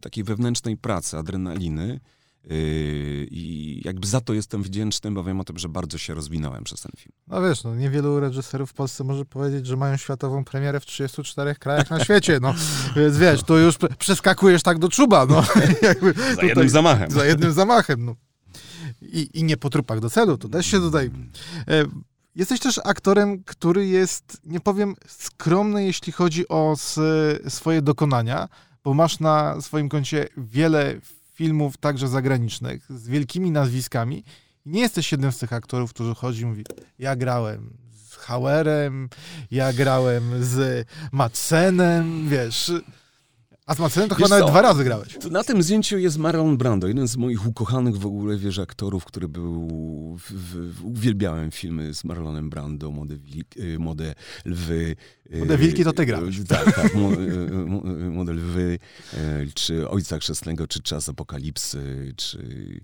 [0.00, 2.00] takiej wewnętrznej pracy, adrenaliny.
[2.50, 6.64] Yy, I jakby za to jestem wdzięczny, bo wiem o tym, że bardzo się rozwinąłem
[6.64, 7.12] przez ten film.
[7.26, 11.54] No wiesz, no niewielu reżyserów w Polsce może powiedzieć, że mają światową premierę w 34
[11.54, 12.54] krajach na świecie, no.
[12.96, 15.44] Więc wiesz, to już przeskakujesz tak do czuba, no.
[15.82, 17.10] Jakby za tutaj, jednym zamachem.
[17.10, 18.14] Za jednym zamachem, no.
[19.02, 21.10] I, I nie po trupach do celu, to też się tutaj...
[21.68, 21.84] E,
[22.34, 26.76] jesteś też aktorem, który jest, nie powiem, skromny, jeśli chodzi o
[27.48, 28.48] swoje dokonania,
[28.84, 31.00] bo masz na swoim koncie wiele
[31.34, 34.24] filmów także zagranicznych z wielkimi nazwiskami.
[34.66, 36.64] I nie jesteś jednym z tych aktorów, którzy chodzi i mówi,
[36.98, 39.08] ja grałem z Hauerem,
[39.50, 42.72] ja grałem z Madsenem, wiesz...
[43.66, 45.18] A z Madsenem to chyba nawet dwa razy grałeś.
[45.30, 49.28] Na tym zdjęciu jest Marlon Brando, jeden z moich ukochanych w ogóle, wiesz, aktorów, który
[49.28, 49.68] był...
[50.16, 50.30] W,
[50.74, 53.14] w, uwielbiałem filmy z Marlonem Brando, Młode,
[53.56, 54.96] y, Młode Lwy,
[55.30, 56.36] Młode wilki to ty grałeś.
[56.48, 56.94] Tak, tak.
[58.10, 58.78] Model Wy,
[59.54, 62.80] czy Ojca Chrzestnego, czy Czas Apokalipsy, czy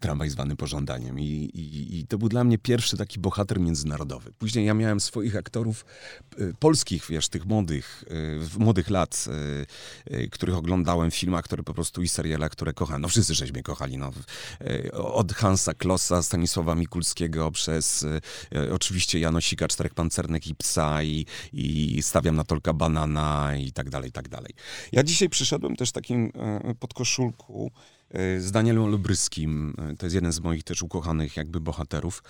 [0.00, 1.20] Tramwaj zwany Pożądaniem.
[1.20, 4.32] I, i, I to był dla mnie pierwszy taki bohater międzynarodowy.
[4.32, 5.84] Później ja miałem swoich aktorów
[6.58, 8.04] polskich, wiesz, tych młodych,
[8.58, 9.24] młodych lat,
[10.30, 13.02] których oglądałem w filmach, które po prostu i serialach, które kochałem.
[13.02, 13.98] No wszyscy żeśmy kochali.
[13.98, 14.10] No.
[14.92, 18.06] Od Hansa Klossa, Stanisława Mikulskiego, przez
[18.72, 20.54] oczywiście Janosika, Czterech Pancernych i
[21.02, 24.54] i, i stawiam na tolka banana i tak dalej, i tak dalej.
[24.92, 27.70] Ja dzisiaj przyszedłem też takim e, podkoszulku
[28.10, 29.74] e, z Danielem Lubryskim.
[29.78, 32.22] E, to jest jeden z moich też ukochanych jakby bohaterów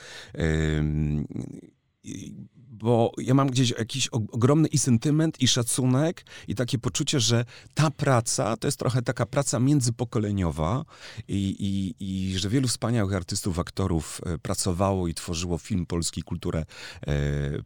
[2.83, 7.90] bo ja mam gdzieś jakiś ogromny i sentyment, i szacunek, i takie poczucie, że ta
[7.90, 10.85] praca to jest trochę taka praca międzypokoleniowa
[11.29, 16.64] i, i, i że wielu wspaniałych artystów, aktorów e, pracowało i tworzyło film polski, kulturę
[17.07, 17.12] e,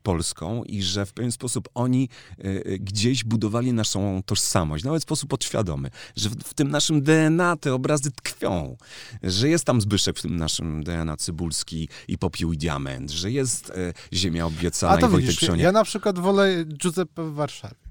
[0.03, 5.31] polską i że w pewien sposób oni e, gdzieś budowali naszą tożsamość, nawet w sposób
[5.31, 8.77] podświadomy, że w, w, tym naszym DNA te obrazy tkwią,
[9.23, 13.71] że jest tam Zbyszek w tym naszym DNA Cybulski i Popiół i Diament, że jest
[13.71, 17.85] e, Ziemia obiecana to widzisz, Ja na przykład wolę Giuseppe w Warszawie.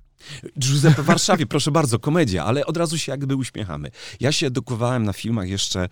[0.59, 3.91] Giuseppe w Warszawie, proszę bardzo, komedia, ale od razu się jakby uśmiechamy.
[4.19, 5.89] Ja się edukowałem na filmach jeszcze e,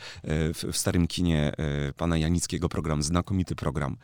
[0.54, 3.98] w, w starym kinie e, pana Janickiego program, znakomity program.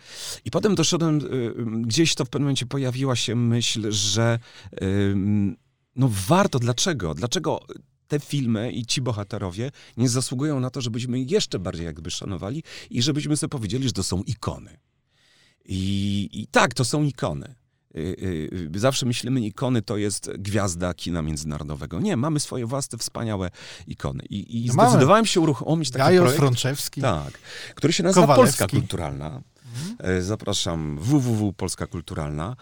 [0.46, 1.22] I potem doszedłem, e,
[1.82, 4.40] gdzieś to w pewnym momencie pojawiła się myśl, że
[5.96, 7.14] no warto, dlaczego?
[7.14, 7.60] Dlaczego
[8.08, 13.02] te filmy i ci bohaterowie nie zasługują na to, żebyśmy jeszcze bardziej jakby szanowali i
[13.02, 14.78] żebyśmy sobie powiedzieli, że to są ikony.
[15.68, 17.56] I, I, tak, to są ikony.
[17.96, 22.00] Y, y, y, zawsze myślimy, ikony to jest gwiazda kina międzynarodowego.
[22.00, 23.52] Nie, mamy swoje własne wspaniałe
[23.88, 24.24] ikony.
[24.30, 26.40] I, i no zdecydowałem się uruchomić taki Gajos, projekt.
[26.40, 27.02] Frączewski.
[27.02, 27.34] Tak,
[27.76, 28.60] który się nazywa Kowalewski.
[28.60, 29.42] Polska Kulturalna.
[30.00, 30.24] Mhm.
[30.24, 32.56] Zapraszam www Polska Kulturalna,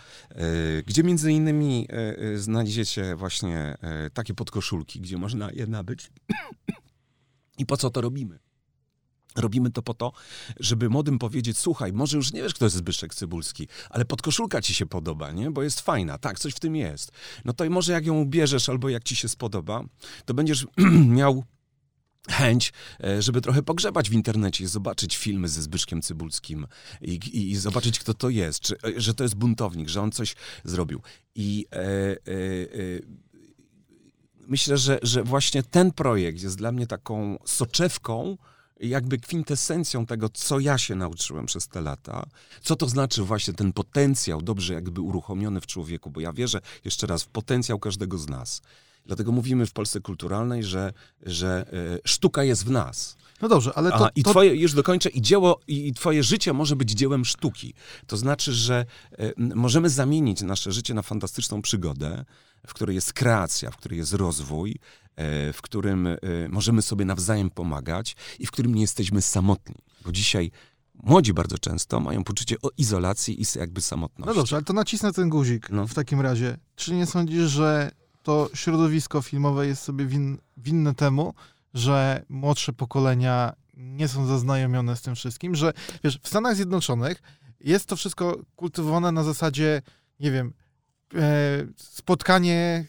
[0.86, 1.88] gdzie między innymi
[2.36, 3.78] znajdziecie właśnie
[4.13, 6.12] takie podkoszulki, gdzie można je nabyć.
[7.58, 8.39] I po co to robimy?
[9.36, 10.12] Robimy to po to,
[10.60, 14.74] żeby młodym powiedzieć, słuchaj, może już nie wiesz, kto jest Zbyszek Cybulski, ale podkoszulka ci
[14.74, 15.52] się podoba, nie?
[15.52, 17.12] Bo jest fajna, tak, coś w tym jest.
[17.45, 19.84] No to może jak ją ubierzesz albo jak ci się spodoba,
[20.26, 20.67] to będziesz
[21.19, 21.43] miał
[22.30, 26.67] chęć, e, żeby trochę pogrzebać w internecie, zobaczyć filmy ze Zbyszkiem Cybulskim
[27.02, 30.12] i, i, i zobaczyć, kto to jest, czy, e, że to jest buntownik, że on
[30.12, 31.02] coś zrobił.
[31.36, 32.15] I e, e, e,
[34.48, 38.38] myślę, że, że właśnie ten projekt jest dla mnie taką soczewką,
[38.79, 42.25] jakby kwintesencją tego, co ja się nauczyłem przez te lata,
[42.61, 47.07] co to znaczy właśnie ten potencjał dobrze jakby uruchomiony w człowieku, bo ja wierzę jeszcze
[47.07, 48.61] raz w potencjał każdego z nas.
[49.05, 50.93] Dlatego mówimy w Polsce kulturalnej, że,
[51.25, 53.17] że e, sztuka jest w nas.
[53.41, 54.05] No dobrze, ale to...
[54.05, 54.29] A, I to...
[54.29, 57.73] twoje, już dokończę, i dzieło, i twoje życie może być dziełem sztuki.
[58.07, 62.25] To znaczy, że e, możemy zamienić nasze życie na fantastyczną przygodę,
[62.67, 64.79] w której jest kreacja, w której jest rozwój,
[65.54, 66.17] w którym e,
[66.49, 69.75] możemy sobie nawzajem pomagać i w którym nie jesteśmy samotni.
[70.06, 70.51] Bo dzisiaj
[71.04, 74.30] młodzi bardzo często mają poczucie o izolacji i jakby samotności.
[74.30, 75.88] No dobrze, ale to nacisnę ten guzik No.
[75.88, 76.58] w takim razie.
[76.75, 77.91] Czy nie sądzisz, że
[78.23, 81.34] to środowisko filmowe jest sobie win, winne temu,
[81.73, 85.73] że młodsze pokolenia nie są zaznajomione z tym wszystkim, że
[86.04, 87.21] wiesz, w Stanach Zjednoczonych
[87.60, 89.82] jest to wszystko kultywowane na zasadzie,
[90.19, 90.54] nie wiem,
[91.15, 91.19] e,
[91.78, 92.86] spotkanie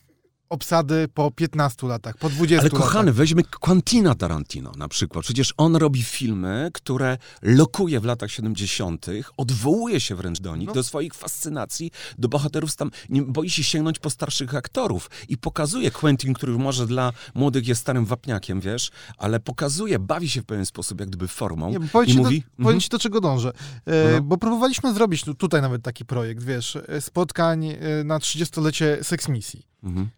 [0.49, 2.81] obsady po 15 latach, po 20 Ale latach.
[2.87, 5.25] kochany, weźmy Quentina Tarantino na przykład.
[5.25, 9.07] Przecież on robi filmy, które lokuje w latach 70.,
[9.37, 10.75] odwołuje się wręcz do nich, No.
[10.75, 15.91] do swoich fascynacji, do bohaterów tam, nie boi się sięgnąć po starszych aktorów i pokazuje
[15.91, 20.67] Quentin, który może dla młodych jest starym wapniakiem, wiesz, ale pokazuje, bawi się w pewien
[20.67, 22.41] sposób, jak gdyby formą Nie, powiem i ci, mówi...
[22.41, 22.81] do, powiem mhm.
[22.81, 23.53] ci do czego dążę.
[23.87, 24.23] E, No.
[24.23, 29.67] Bo próbowaliśmy zrobić tu, tutaj nawet taki projekt, wiesz, e, spotkań e, na 30-lecie seksmisji.
[29.83, 30.09] Mhm.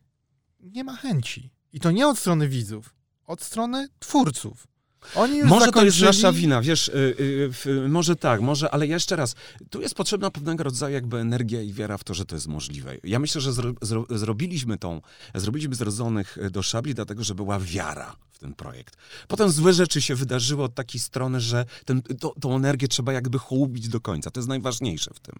[0.61, 1.51] Nie ma chęci.
[1.73, 2.95] I to nie od strony widzów,
[3.27, 4.67] od strony twórców.
[5.15, 8.71] Oni już Może to jest zakończyli- nasza wina, wiesz, y, y, w- może tak, może,
[8.71, 9.35] ale jeszcze raz,
[9.71, 12.97] tu jest potrzebna pewnego rodzaju jakby energia i wiara w to, że to jest możliwe.
[13.05, 15.01] Ja myślę, że zro, zro, zrobiliśmy tą,
[15.35, 18.97] zrobiliśmy zrodzonych do szabli, dlatego, że była wiara w ten projekt.
[19.29, 23.39] Potem złe rzeczy się wydarzyły od takiej strony, że ten, to, tą energię trzeba jakby
[23.39, 24.31] hołubić do końca.
[24.31, 25.35] To jest najważniejsze w tym.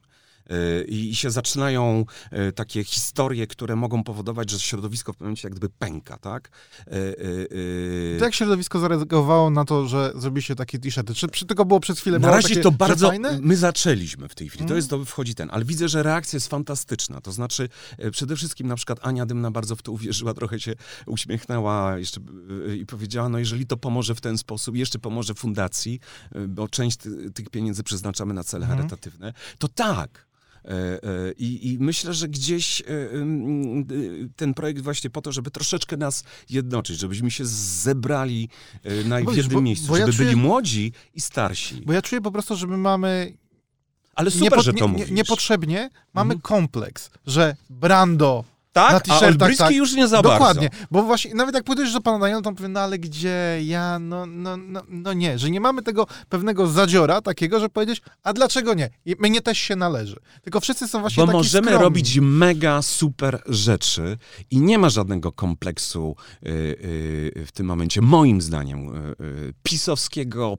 [0.53, 2.05] Y, I się zaczynają
[2.49, 6.51] y, takie historie, które mogą powodować, że środowisko w pewnym momencie jak gdyby pęka, tak?
[6.93, 11.15] Y, To jak środowisko zareagowało na to, że zrobiliście takie t-shirty?
[11.15, 13.09] Czy, czy tylko było przez chwilę Na razie takie, to bardzo.
[13.09, 13.39] fajne?
[13.43, 14.59] My zaczęliśmy w tej chwili.
[14.59, 14.77] To Mhm.
[14.77, 17.21] jest to wchodzi ten, ale widzę, że reakcja jest fantastyczna.
[17.21, 20.75] To znaczy, e, przede wszystkim na przykład Ania Dymna bardzo w to uwierzyła, trochę się
[21.07, 22.21] uśmiechnęła jeszcze
[22.69, 26.01] e, i powiedziała, no jeżeli to pomoże w ten sposób, jeszcze pomoże fundacji,
[26.35, 28.79] e, bo część ty, tych pieniędzy przeznaczamy na cele Mhm.
[28.79, 30.29] charytatywne, to tak.
[30.69, 32.85] E, e, I, I myślę, że gdzieś e,
[34.37, 38.49] ten projekt właśnie po to, żeby troszeczkę nas jednoczyć, żebyśmy się zebrali
[39.05, 41.83] na Bo w wiesz, jednym bo- miejscu, bo ja żeby czuję- byli młodzi i starsi.
[41.87, 43.37] Bo ja czuję po prostu, że my mamy
[44.15, 45.09] Ale super, niepo- że to nie, mówisz.
[45.09, 46.41] nie, niepotrzebnie mamy Mhm.
[46.41, 48.45] kompleks, że Brando
[48.83, 49.75] na tak, a t-shirtach, Olbryski tak.
[49.75, 50.87] już nie za Dokładnie, bardzo.
[50.91, 53.99] bo właśnie nawet jak pójdziesz do pana Daniela, to on powie, no ale gdzie ja,
[53.99, 58.33] no, no, no, no nie, że nie mamy tego pewnego zadziora takiego, że powiedzieć, a
[58.33, 58.91] dlaczego nie?
[59.05, 60.17] I mnie też się należy.
[60.43, 61.85] Tylko wszyscy są właśnie Bo taki możemy skromni.
[61.85, 64.17] robić mega super rzeczy
[64.51, 70.59] i nie ma żadnego kompleksu y, y, w tym momencie, moim zdaniem, y, y, pisowskiego,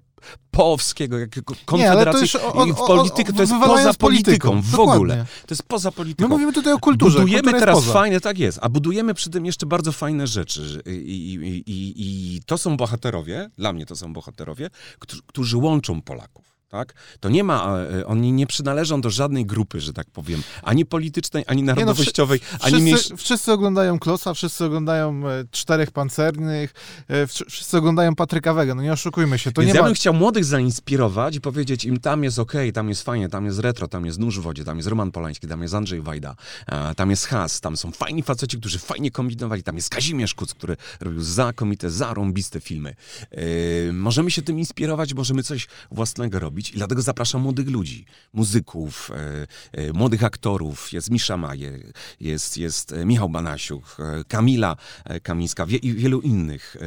[0.51, 2.39] poowskiego, jakiego konfederacji.
[2.41, 4.93] o, o, w politykę to jest poza polityką, w Dokładnie.
[4.95, 5.25] ogóle.
[5.47, 6.29] To jest poza My polityką.
[6.29, 7.19] mówimy tutaj o kulturze.
[7.19, 10.81] Budujemy teraz fajne, tak jest, a budujemy przy tym jeszcze bardzo fajne rzeczy.
[10.85, 16.01] I, i, i, I to są bohaterowie, dla mnie to są bohaterowie, którzy, którzy łączą
[16.01, 16.48] Polaków.
[16.69, 16.93] Tak?
[17.19, 21.43] To nie ma, e, oni nie przynależą do żadnej grupy, że tak powiem, ani politycznej,
[21.47, 23.09] ani no, narodowościowej, wszy- ani mniejsz...
[23.17, 26.73] wszyscy, oglądają Klosa, wszyscy oglądają e, Czterech Pancernych,
[27.07, 29.87] e, wsz- wszyscy oglądają Patryka Wega, no nie oszukujmy się, to Więc nie ja ma...
[29.87, 33.59] bym chciał młodych zainspirować i powiedzieć im, tam jest okej, tam jest fajnie, tam jest
[33.59, 36.35] retro, tam jest Nóż w wodzie, tam jest Roman Polański, tam jest Andrzej Wajda,
[36.67, 40.53] e, tam jest Has, tam są fajni faceci, którzy fajnie kombinowali, tam jest Kazimierz Kuc,
[40.53, 42.95] który robił znakomite, zarąbiste filmy.
[43.31, 49.11] E, możemy się tym inspirować, możemy coś własnego robić i dlatego zapraszam młodych ludzi, muzyków,
[49.11, 51.79] e, e, młodych aktorów, jest Misza Maje,
[52.19, 54.75] jest, jest e, Michał Banasiuk, Kamila
[55.23, 56.77] Kamińska wie, i wielu innych.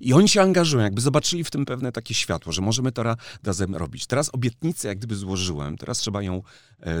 [0.00, 3.16] I oni się angażują, jakby zobaczyli w tym pewne takie światło, że możemy to ra-
[3.44, 4.06] razem robić.
[4.06, 6.42] Teraz obietnicę jak gdyby złożyłem, teraz trzeba ją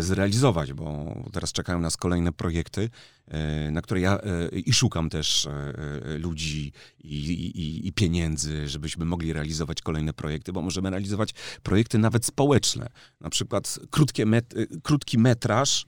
[0.00, 2.90] zrealizować, bo teraz czekają nas kolejne projekty,
[3.28, 6.72] e, na które ja e, i szukam też e, e, ludzi
[7.04, 11.30] i, i, i pieniędzy, żebyśmy mogli realizować kolejne projekty, bo możemy realizować
[11.62, 12.88] projekty nawet społeczne.
[13.20, 15.86] Na przykład krótkie met, e, krótki metraż,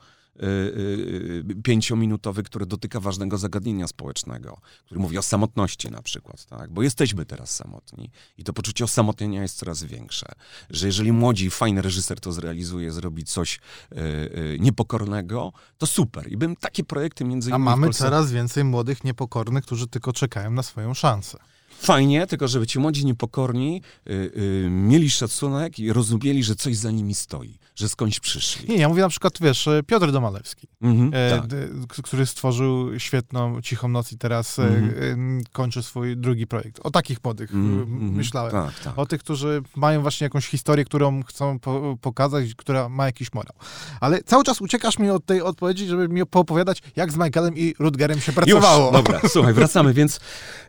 [1.64, 6.72] pięciominutowy, który dotyka ważnego zagadnienia społecznego, który mówi o samotności na przykład, tak?
[6.72, 10.26] bo jesteśmy teraz samotni i to poczucie osamotnienia jest coraz większe,
[10.70, 13.60] że jeżeli młodzi, fajny reżyser to zrealizuje, zrobi coś
[13.92, 18.04] y, y, niepokornego, to super i bym takie projekty między A innymi w mamy Polsce...
[18.04, 21.38] coraz więcej młodych, niepokornych, którzy tylko czekają na swoją szansę.
[21.80, 26.90] fajnie, tylko żeby ci młodzi niepokorni y, y, mieli szacunek i rozumieli, że coś za
[26.90, 28.68] nimi stoi, że skądś przyszli.
[28.68, 32.02] Nie, ja mówię na przykład, wiesz, Piotr Domalewski, Mhm, e, tak.
[32.02, 35.40] który stworzył świetną Cichą Noc i teraz e, Mhm.
[35.40, 36.80] e, kończy swój drugi projekt.
[36.82, 38.52] O takich młodych Mhm, e, myślałem.
[38.52, 38.98] Tak, tak.
[38.98, 43.54] O tych, którzy mają właśnie jakąś historię, którą chcą po pokazać, która ma jakiś morał.
[44.00, 47.74] Ale cały czas uciekasz mi od tej odpowiedzi, żeby mi poopowiadać, jak z Michaelem i
[47.78, 48.84] Rutgerem się pracowało.
[48.84, 50.20] Już, dobra, słuchaj, wracamy, więc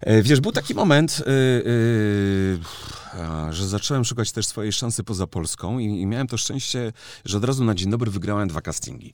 [0.02, 2.60] e, wiesz, był taki moment, y, y,
[3.09, 3.09] a,
[3.52, 6.94] że zacząłem szukać też swojej szansy poza Polską i, i miałem to szczęście,
[7.26, 9.14] że od razu na dzień dobry wygrałem dwa castingi.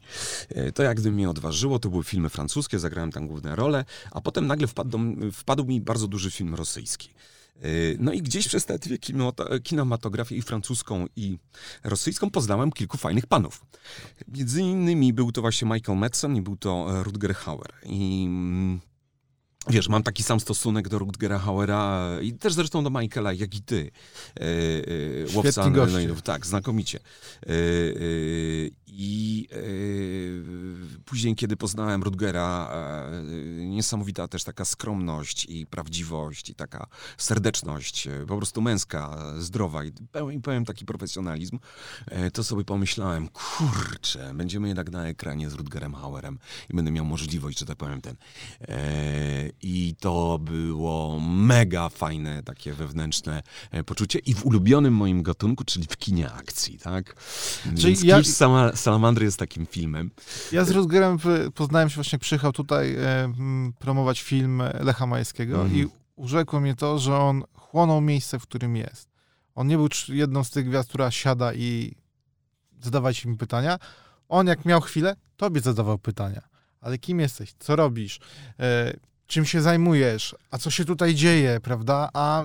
[0.49, 4.21] E, To jak gdyby mnie odważyło, to były filmy francuskie, zagrałem tam główne role, a
[4.21, 4.99] potem nagle wpadł,
[5.33, 7.09] wpadł mi bardzo duży film rosyjski.
[7.61, 7.67] E,
[7.99, 8.65] No i gdzieś przez
[8.99, 11.37] kinemato- kinematografię i francuską i
[11.83, 13.65] rosyjską poznałem kilku fajnych panów.
[14.27, 17.73] Między innymi był to właśnie Michael Madsen i był to e, Rutger Hauer.
[17.83, 18.79] I mm,
[19.69, 23.61] wiesz, mam taki sam stosunek do Rutgera Hauera i też zresztą do Michaela, jak i
[23.61, 23.91] ty.
[24.39, 25.63] E, e, Łowca.
[26.23, 26.99] Tak, znakomicie.
[26.99, 27.49] E,
[28.97, 29.57] I e,
[31.05, 33.21] później, kiedy poznałem Rutgera, e,
[33.65, 36.87] niesamowita też taka skromność i prawdziwość i taka
[37.17, 41.59] serdeczność, e, po prostu męska, zdrowa i pełen, pełen taki profesjonalizm,
[42.33, 46.39] to sobie pomyślałem, kurczę, będziemy jednak na ekranie z Rutgerem Hauerem
[46.69, 48.15] i będę miał możliwość, że tak powiem, ten.
[49.61, 53.43] I to było mega fajne, takie wewnętrzne
[53.85, 57.15] poczucie i w ulubionym moim gatunku, czyli w kinie akcji, tak?
[57.63, 60.11] Czyli Więc ja- Sama, Salamandry jest takim filmem.
[60.51, 63.33] Ja z Rutgerem p- poznałem się właśnie, przyjechał tutaj e,
[63.79, 65.75] promować film Lecha Majewskiego Mhm.
[65.81, 69.09] i urzekło mnie to, że on chłonął miejsce, w którym jest.
[69.55, 71.95] On nie był jedną z tych gwiazd, która siada i
[72.81, 73.79] zadawajcie mi pytania.
[74.29, 76.41] On jak miał chwilę, tobie zadawał pytania.
[76.81, 77.53] Ale kim jesteś?
[77.59, 78.19] Co robisz?
[78.59, 78.93] E,
[79.27, 80.35] czym się zajmujesz?
[80.51, 82.09] A co się tutaj dzieje, prawda?
[82.13, 82.43] A,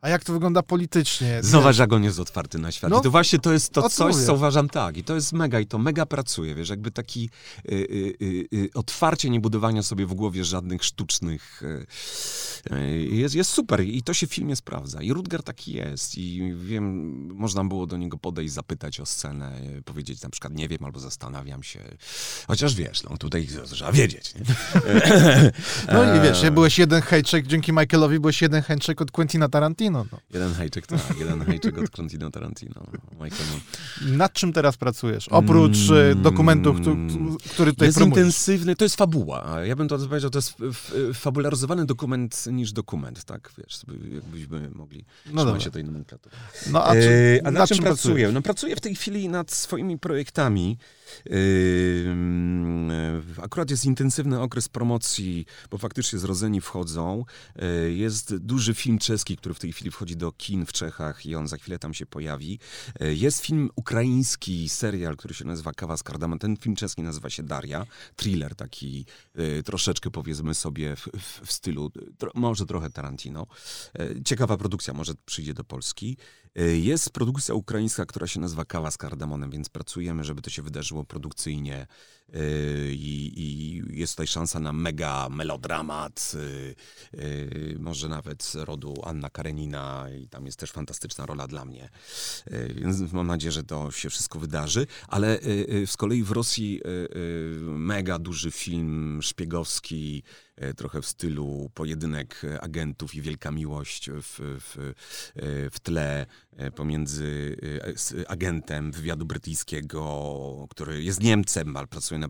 [0.00, 1.38] a jak to wygląda politycznie?
[1.42, 2.90] Zobacz, jak on jest otwarty na świat.
[2.90, 4.26] No, I to właśnie to jest to coś, mówię.
[4.26, 4.96] co uważam tak.
[4.96, 7.30] I to jest mega, i to mega pracuje, wiesz, jakby taki
[7.68, 11.62] y, y, y, y, otwarcie, nie budowania sobie w głowie żadnych sztucznych.
[11.62, 11.86] Y,
[12.76, 15.02] y, jest, jest super i to się w filmie sprawdza.
[15.02, 16.18] I Rutger taki jest.
[16.18, 20.84] I wiem, można było do niego podejść, zapytać o scenę, powiedzieć na przykład nie wiem,
[20.84, 21.80] albo zastanawiam się.
[22.46, 24.34] Chociaż wiesz, no tutaj trzeba wiedzieć.
[24.34, 24.42] Nie?
[25.92, 29.87] No i wiesz, byłeś jeden hejczek, dzięki Michaelowi byłeś jeden hejczek od Quentina Tarantino.
[29.90, 30.18] No.
[30.34, 32.86] Jeden hejczyk, tak, jeden hejczyk od Quentina Tarantino.
[33.12, 33.46] Michael,
[34.02, 34.16] no.
[34.16, 35.28] Nad czym teraz pracujesz?
[35.28, 36.22] Oprócz e, Mm.
[36.22, 38.18] dokumentu, który, tutaj jest promujesz.
[38.18, 39.64] intensywny, to jest fabuła.
[39.64, 43.52] Ja bym to powiedział, to jest f- f- fabularyzowany dokument niż dokument, tak?
[43.58, 43.80] Wiesz,
[44.14, 46.36] jakbyśmy mogli No trzymać się tej nomenklatury.
[46.72, 48.32] No a, czy, E, a nad czym pracuję?
[48.32, 50.78] No pracuję w tej chwili nad swoimi projektami.
[51.26, 52.14] Yy,
[53.42, 57.24] Akurat jest intensywny okres promocji, bo faktycznie zrodzeni wchodzą.
[57.56, 61.34] Yy, Jest duży film czeski, który w tej chwili wchodzi do kin w Czechach i
[61.34, 62.58] on za chwilę tam się pojawi.
[63.00, 66.38] Yy, Jest film ukraiński, serial, który się nazywa Kawa z kardamem.
[66.38, 67.86] Ten film czeski nazywa się Daria.
[68.16, 69.06] Thriller taki
[69.64, 73.46] troszeczkę powiedzmy sobie w, w, w stylu, tro, może trochę Tarantino.
[74.24, 76.16] Ciekawa produkcja, może przyjdzie do Polski.
[76.54, 80.62] Yy, Jest produkcja ukraińska, która się nazywa Kawa z kardamonem, więc pracujemy, żeby to się
[80.62, 81.86] wydarzyło produkcyjnie
[82.92, 86.74] i, i jest tutaj szansa na mega melodramat, yy,
[87.22, 91.88] yy, może nawet rodu Anna Karenina i tam jest też fantastyczna rola dla mnie.
[92.50, 96.30] Yy, Więc mam nadzieję, że to się wszystko wydarzy, ale yy, yy, z kolei w
[96.30, 100.22] Rosji yy, yy, mega duży film szpiegowski,
[100.60, 104.76] yy, trochę w stylu pojedynek agentów i wielka miłość w, w,
[105.36, 106.26] yy, w tle
[106.74, 107.56] pomiędzy
[108.28, 112.28] agentem wywiadu brytyjskiego, który jest Niemcem, ale pracuje na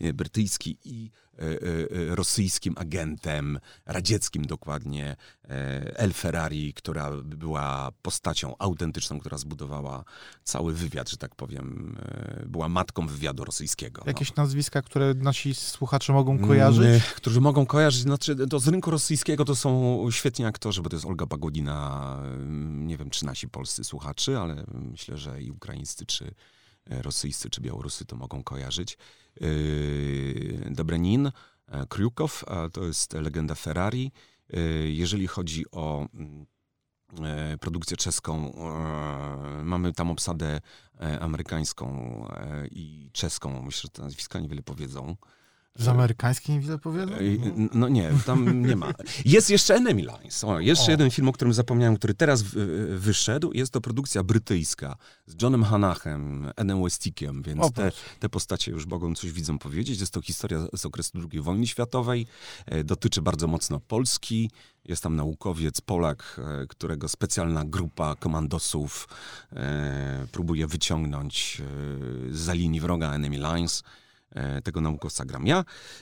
[0.00, 5.16] e, brytyjski i e, e, rosyjskim agentem, radzieckim dokładnie,
[5.94, 10.04] El Ferrari, która była postacią autentyczną, która zbudowała
[10.44, 11.96] cały wywiad, że tak powiem,
[12.46, 14.02] była matką wywiadu rosyjskiego.
[14.06, 14.10] no.
[14.10, 16.84] Jakieś nazwiska, które nasi słuchacze mogą kojarzyć?
[16.84, 20.96] Mm, którzy mogą kojarzyć, znaczy to z rynku rosyjskiego to są świetni aktorzy, bo to
[20.96, 26.06] jest Olga Pagodina, ym, nie wiem czy nasi polscy słuchacze, ale myślę, że i ukraińscy,
[26.06, 26.34] czy
[26.86, 28.98] rosyjscy, czy białorusy to mogą kojarzyć.
[29.40, 34.12] Yy, Dobrenin, e, Kriukow, a to jest legenda Ferrari.
[34.84, 36.46] Jeżeli chodzi o mm,
[37.22, 40.60] e, produkcję czeską, e, mamy tam obsadę
[41.00, 41.88] e, amerykańską
[42.28, 43.62] e, i czeską.
[43.62, 45.16] Myślę, że te nazwiska niewiele powiedzą.
[45.78, 47.12] Z amerykańskiej wiele powiedzą?
[47.74, 48.94] No nie, tam nie ma.
[49.24, 50.44] Jest jeszcze Enemy Lines.
[50.44, 50.90] O, jeszcze o.
[50.90, 52.42] jeden film, o którym zapomniałem, który teraz
[52.88, 53.52] wyszedł.
[53.52, 54.96] Jest to produkcja brytyjska
[55.26, 60.00] z Johnem Hanachem, Enem Westickiem, więc te, te postacie już mogą coś widzą powiedzieć.
[60.00, 62.26] Jest to historia z okresu II wojny światowej.
[62.66, 64.50] E, dotyczy bardzo mocno Polski.
[64.84, 69.08] Jest tam naukowiec, Polak, e, którego specjalna grupa komandosów
[69.52, 71.62] e, próbuje wyciągnąć
[72.30, 73.82] za linii wroga Enemy Lines.
[74.34, 75.58] E, tego naukowca gram ja.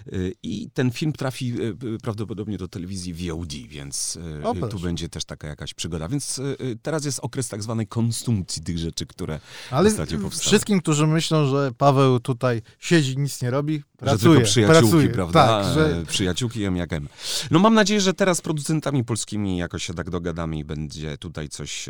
[0.07, 0.11] E,
[0.43, 5.49] I ten film trafi e, prawdopodobnie do telewizji VOD, więc o, tu będzie też taka
[5.49, 6.09] jakaś przygoda.
[6.09, 6.41] Więc
[6.83, 10.47] teraz jest okres tak zwanej konsumpcji tych rzeczy, które Ale ostatnio powstały.
[10.47, 14.19] wszystkim, którzy myślą, że Paweł tutaj siedzi, nic nie robi, pracuje.
[14.19, 15.09] Że tylko przyjaciółki, pracuje.
[15.09, 15.47] prawda?
[15.47, 16.05] Tak, że...
[16.07, 17.09] Przyjaciółki M jak M.
[17.51, 21.49] No mam nadzieję, że teraz z producentami polskimi jakoś się tak dogadamy i będzie tutaj
[21.49, 21.89] coś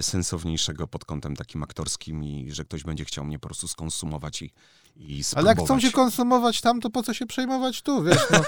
[0.00, 4.52] sensowniejszego pod kątem takim aktorskim i że ktoś będzie chciał mnie po prostu skonsumować i
[4.98, 8.18] i Ale jak chcą się konsumować tam, to po co się przejmować tu, wiesz?
[8.30, 8.40] No,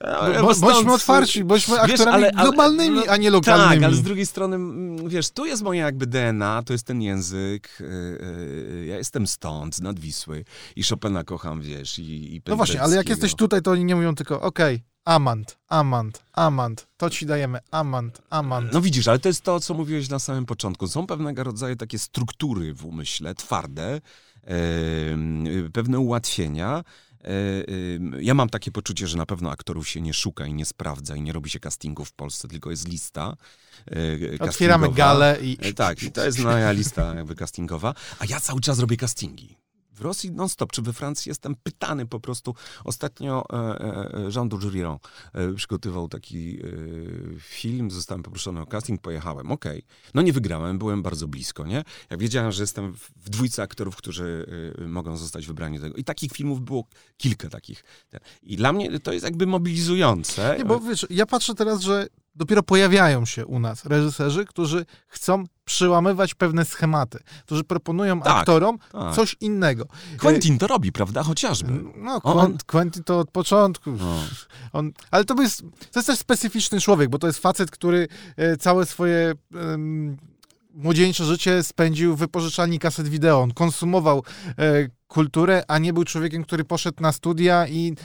[0.34, 3.74] no, bo, bądźmy otwarci, bądźmy wiesz, aktorami ale, ale, globalnymi, no, a nie lokalnymi.
[3.74, 4.58] Tak, ale z drugiej strony,
[5.08, 9.80] wiesz, tu jest moje jakby DNA, to jest ten język, yy, ja jestem stąd, z
[9.80, 10.44] Nadwisły
[10.76, 13.96] i Chopina kocham, wiesz, i, i No właśnie, ale jak jesteś tutaj, to oni nie
[13.96, 18.72] mówią tylko, okej, okay, Amant, amant, amant, to ci dajemy, amant, amant.
[18.72, 20.88] No widzisz, ale to jest to, co mówiłeś na samym początku.
[20.88, 24.00] Są pewnego rodzaju takie struktury w umyśle, twarde,
[25.72, 26.84] pewne ułatwienia.
[27.24, 27.28] E,
[28.20, 31.22] ja mam takie poczucie, że na pewno aktorów się nie szuka i nie sprawdza i
[31.22, 33.36] nie robi się castingów w Polsce, tylko jest lista.
[34.40, 35.58] E, Otwieramy galę i.
[35.60, 37.94] E, tak, i to jest moja lista jakby castingowa.
[38.18, 39.61] A ja cały czas robię castingi.
[39.92, 42.54] W Rosji non-stop, czy we Francji jestem pytany po prostu.
[42.84, 44.98] Ostatnio e, e, Jean Dujurion
[45.32, 46.58] e, przygotował taki
[47.38, 49.78] film, zostałem poproszony o casting, pojechałem, okej.
[49.78, 50.10] Okay.
[50.14, 51.84] No nie wygrałem, byłem bardzo blisko, nie?
[52.10, 54.46] Ja wiedziałem, że jestem w dwójce aktorów, którzy
[54.86, 55.96] mogą zostać wybrani do tego.
[55.96, 56.84] I takich filmów było
[57.16, 57.84] kilka takich.
[58.42, 60.54] I dla mnie to jest jakby mobilizujące.
[60.58, 65.44] Nie, bo wiesz, ja patrzę teraz, że dopiero pojawiają się u nas reżyserzy, którzy chcą
[65.64, 69.14] przełamywać pewne schematy, którzy proponują tak, aktorom tak.
[69.14, 69.86] coś innego.
[70.18, 71.22] Quentin to robi, prawda?
[71.22, 71.84] Chociażby.
[71.96, 72.58] No, on...
[72.66, 73.90] Quentin to od początku.
[73.90, 74.16] No.
[74.72, 75.60] On, ale to jest,
[75.92, 80.16] to jest też specyficzny człowiek, bo to jest facet, który e, całe swoje um,
[80.74, 83.40] młodzieńcze życie spędził w wypożyczalni kaset wideo.
[83.40, 84.22] On konsumował
[84.58, 87.96] e, kulturę, a nie był człowiekiem, który poszedł na studia i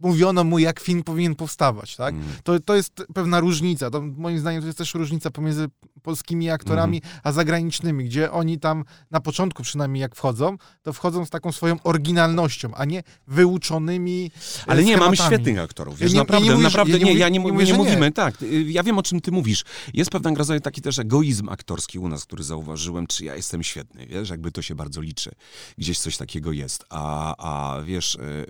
[0.00, 2.14] mówiono mu, jak film powinien powstawać, tak?
[2.14, 2.26] Mm.
[2.42, 3.90] To, to jest pewna różnica.
[3.90, 5.68] To, moim zdaniem to jest też różnica pomiędzy
[6.02, 7.20] polskimi aktorami mm.
[7.22, 11.82] a zagranicznymi, gdzie oni tam na początku przynajmniej jak wchodzą, to wchodzą z taką swoją
[11.82, 14.30] oryginalnością, a nie wyuczonymi
[14.66, 15.98] e, Ale nie, mamy świetnych aktorów.
[15.98, 18.42] Wiesz, ja nie, naprawdę, nie mówisz, naprawdę, nie, ja nie, nie, nie mówimy, tak.
[18.42, 19.64] Y, ja wiem, o czym ty mówisz.
[19.94, 24.06] Jest pewien rodzaj taki też egoizm aktorski u nas, który zauważyłem, czy ja jestem świetny,
[24.06, 25.30] wiesz, jakby to się bardzo liczy.
[25.78, 26.84] Gdzieś coś takiego jest.
[26.90, 28.46] A, a wiesz, yy,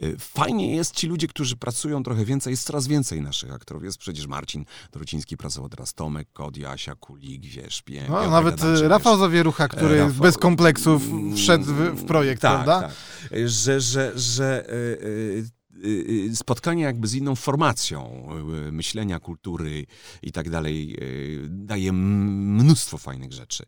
[0.00, 3.84] yy, yy, fajnie jest ci ludzie, którzy pracują trochę więcej, jest coraz więcej naszych aktorów.
[3.84, 8.88] Jest przecież Marcin Dorociński pracował teraz, Tomek Kod, Asia Kulik, wiesz, Pie, no, Nawet Adamczyk,
[8.88, 11.02] Rafał wiesz, Zawierucha, który Rafał, bez kompleksów
[11.36, 12.88] wszedł w, w projekt, tak, prawda?
[12.88, 13.38] Tak.
[13.46, 14.66] Że, że, że
[15.34, 15.44] yy,
[16.34, 18.28] spotkanie jakby z inną formacją
[18.68, 19.86] y, myślenia, kultury
[20.22, 20.98] i tak dalej
[21.48, 23.64] daje mnóstwo fajnych rzeczy.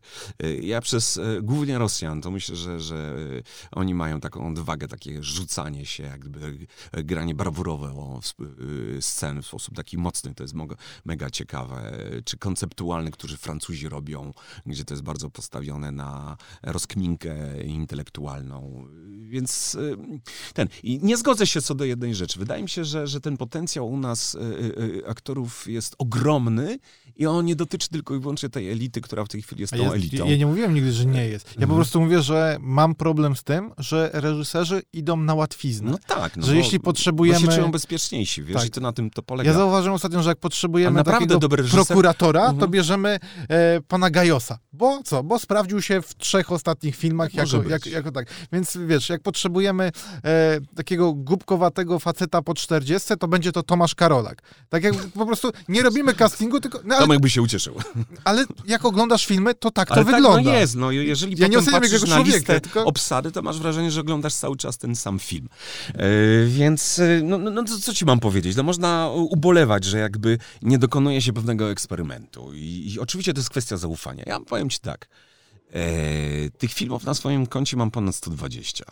[0.61, 3.15] Ja przez głównie Rosjan, to myślę, że, że
[3.71, 8.19] oni mają taką odwagę, takie rzucanie się, jakby granie brawurowe o
[9.01, 10.55] scen w sposób taki mocny, to jest
[11.05, 14.33] mega ciekawe, czy konceptualny, którzy Francuzi robią,
[14.65, 18.87] gdzie to jest bardzo postawione na rozkminkę intelektualną.
[19.27, 19.77] Więc
[20.53, 22.39] ten, i nie zgodzę się co do jednej rzeczy.
[22.39, 24.43] Wydaje mi się, że, że ten potencjał u nas y, y,
[24.81, 26.79] y, aktorów jest ogromny
[27.15, 29.83] i on nie dotyczy tylko i wyłącznie tej elity, która w tej chwili jest tą
[29.83, 30.25] ja, elitą.
[30.25, 31.45] Ja, nie mówiłem nigdy, że nie jest.
[31.45, 31.69] Ja mhm.
[31.69, 35.91] po prostu mówię, że mam problem z tym, że reżyserzy idą na łatwiznę.
[35.91, 36.37] No tak.
[36.37, 37.39] No że jeśli potrzebujemy...
[37.39, 38.65] Bo się czują bezpieczniejsi, wiesz, tak.
[38.65, 39.49] i to na tym to polega.
[39.49, 41.39] Ja zauważyłem ostatnio, że jak potrzebujemy takiego
[41.71, 42.57] prokuratora, mhm.
[42.57, 43.19] to bierzemy
[43.49, 44.59] e, pana Gajosa.
[44.73, 45.23] Bo co?
[45.23, 48.27] Bo sprawdził się w trzech ostatnich filmach jako, jak, jako tak.
[48.51, 49.91] Więc wiesz, jak potrzebujemy
[50.23, 54.41] e, takiego głupkowatego faceta po 40, to będzie to Tomasz Karolak.
[54.69, 56.79] Tak jak po prostu nie robimy castingu, tylko...
[56.83, 57.75] No, ale, Tomek by się ucieszył.
[58.23, 60.51] Ale jak oglądasz filmy, to tak ale to tak, wygląda.
[60.51, 62.85] No jest, no jeżeli ja nie patrzysz na człowieka, listę tylko...
[62.85, 65.49] obsady, to masz wrażenie, że oglądasz cały czas ten sam film.
[65.93, 66.07] E,
[66.45, 68.55] więc, e, no, no, no co, co, ci mam powiedzieć?
[68.55, 72.53] No można ubolewać, że jakby nie dokonuje się pewnego eksperymentu.
[72.53, 74.23] I, i oczywiście to jest kwestia zaufania.
[74.27, 75.07] Ja powiem ci tak,
[76.57, 78.85] tych filmów na swoim koncie mam ponad 120.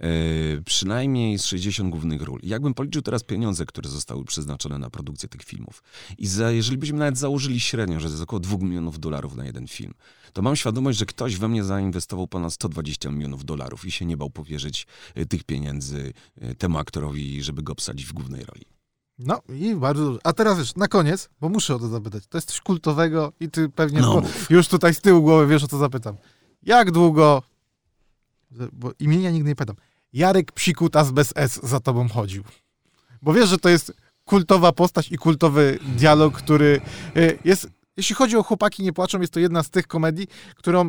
[0.00, 2.40] Yy, przynajmniej z 60 głównych ról.
[2.42, 5.82] Jakbym policzył teraz pieniądze, które zostały przeznaczone na produkcję tych filmów
[6.18, 9.44] i za, jeżeli byśmy nawet założyli średnio, że to jest około 2 milionów dolarów na
[9.44, 9.94] jeden film,
[10.32, 14.16] to mam świadomość, że ktoś we mnie zainwestował ponad 120 milionów dolarów i się nie
[14.16, 14.86] bał powierzyć
[15.18, 16.12] y, tych pieniędzy
[16.58, 18.75] temu aktorowi, żeby go obsadzić w głównej roli.
[19.18, 20.20] No i bardzo dobrze.
[20.24, 22.26] A teraz wiesz, na koniec, bo muszę o to zapytać.
[22.26, 25.68] To jest coś kultowego i ty pewnie No już tutaj z tyłu głowy wiesz o
[25.68, 26.16] co zapytam.
[26.62, 27.42] Jak długo,
[28.72, 29.76] bo imienia nigdy nie pytam,
[30.12, 32.44] Jarek Psikutas bez S za tobą chodził?
[33.22, 33.92] Bo wiesz, że to jest
[34.24, 36.80] kultowa postać i kultowy dialog, który
[37.16, 40.88] y, jest, jeśli chodzi o Chłopaki nie płaczą, jest to jedna z tych komedii, którą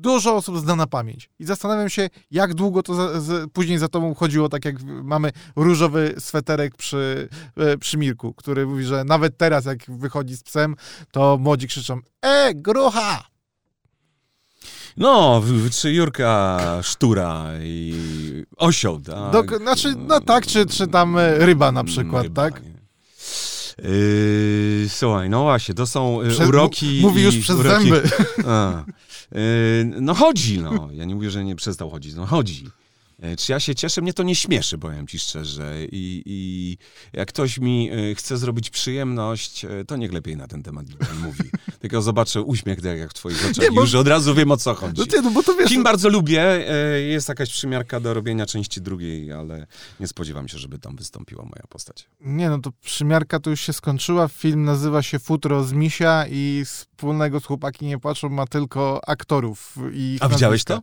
[0.00, 1.30] dużo osób zna na pamięć.
[1.38, 5.32] I zastanawiam się, jak długo to za, z, później za tobą chodziło, tak jak mamy
[5.56, 10.76] różowy sweterek przy, e, przy Mirku, który mówi, że nawet teraz, jak wychodzi z psem,
[11.10, 13.24] to młodzi krzyczą E, grucha!
[14.96, 17.94] No, czy Jurka Sztura i
[18.56, 19.32] osioł, tak?
[19.32, 22.62] Do, znaczy, no tak, czy, czy tam e, ryba na przykład, Ryba, tak?
[22.64, 22.78] nie.
[23.82, 26.98] Yy, słuchaj, no właśnie, to są Przez- uroki.
[27.02, 28.02] Mówi już przez uroki, zęby.
[28.46, 28.84] A,
[30.00, 30.88] no chodzi, no.
[30.92, 32.64] Ja nie mówię, że nie przestał chodzić, no chodzi.
[33.22, 34.00] Yy, Czy ja się cieszę?
[34.02, 35.74] Mnie to nie śmieszy, powiem ci szczerze.
[35.92, 36.76] I, i
[37.12, 40.86] jak ktoś mi yy, chce zrobić przyjemność, yy, to niech lepiej na ten temat
[41.24, 41.44] mówi.
[41.80, 44.50] Tylko zobaczę uśmiech tak jak w twoich oczach Nie, i bo- już od razu wiem
[44.50, 45.00] o co chodzi.
[45.00, 45.68] No nie, no bo to wiesz...
[45.68, 46.42] Film bardzo lubię.
[46.70, 49.66] e, Jest jakaś przymiarka do robienia części drugiej, ale
[50.00, 52.08] nie spodziewam się, żeby tam wystąpiła moja postać.
[52.20, 54.28] Nie, no to przymiarka to już się skończyła.
[54.28, 59.74] Film nazywa się Futro z Misia i wspólnego z Chłopaki nie płaczą ma tylko aktorów.
[59.92, 60.62] I A widziałeś.
[60.70, 60.74] Y,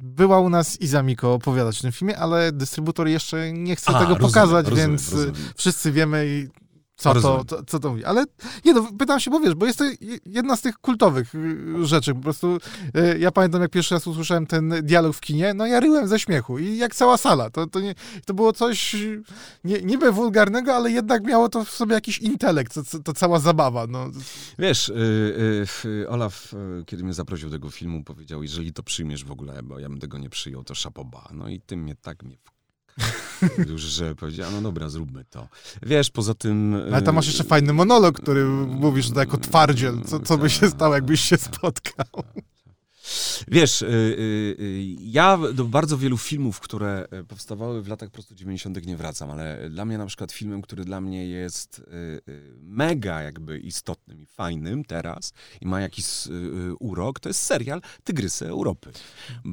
[0.00, 3.92] Była u nas Iza Miko opowiadać o tym filmie, ale dystrybutor jeszcze nie chce A,
[3.92, 5.34] tego rozumiem, pokazać, rozumiem, więc y, rozumiem.
[5.56, 6.63] wszyscy wiemy i
[6.96, 8.04] co to, co, co to mówi.
[8.04, 8.24] Ale
[8.64, 11.86] nie no, pytam się, bo wiesz, bo jest to je- jedna z tych kultowych y,
[11.86, 12.14] rzeczy.
[12.14, 12.58] Po prostu
[12.96, 16.18] y, ja pamiętam, jak pierwszy raz usłyszałem ten dialog w kinie, no ja ryłem ze
[16.18, 17.50] śmiechu i jak cała sala.
[17.50, 17.94] To, to, nie,
[18.26, 18.96] to było coś
[19.64, 23.86] nie, niby wulgarnego, ale jednak miało to w sobie jakiś intelekt, to, to cała zabawa.
[23.86, 24.10] No.
[24.58, 24.92] Wiesz, y,
[25.84, 29.30] y, y, Olaf, y, kiedy mnie zaprosił do tego filmu, powiedział, jeżeli to przyjmiesz w
[29.30, 31.28] ogóle, bo ja bym tego nie przyjął, to szapoba.
[31.32, 32.36] No i ty mnie tak mnie.
[33.72, 35.48] już, że powiedział, no dobra, zróbmy to.
[35.82, 36.74] Wiesz, poza tym...
[36.74, 40.00] y, Ale tam masz jeszcze fajny monolog, który mówisz to jako twardziel.
[40.06, 42.24] Co, co by się stało, jakbyś się spotkał?
[43.48, 48.12] Wiesz, y, y, y, ja do bardzo wielu filmów, które e, powstawały w latach po
[48.12, 48.86] prostu 90.
[48.86, 51.82] nie wracam, ale dla mnie na przykład filmem, który dla mnie jest
[52.60, 56.06] mega jakby istotnym i fajnym teraz i ma jakiś
[56.80, 58.92] urok, to jest serial Tygrysy Europy.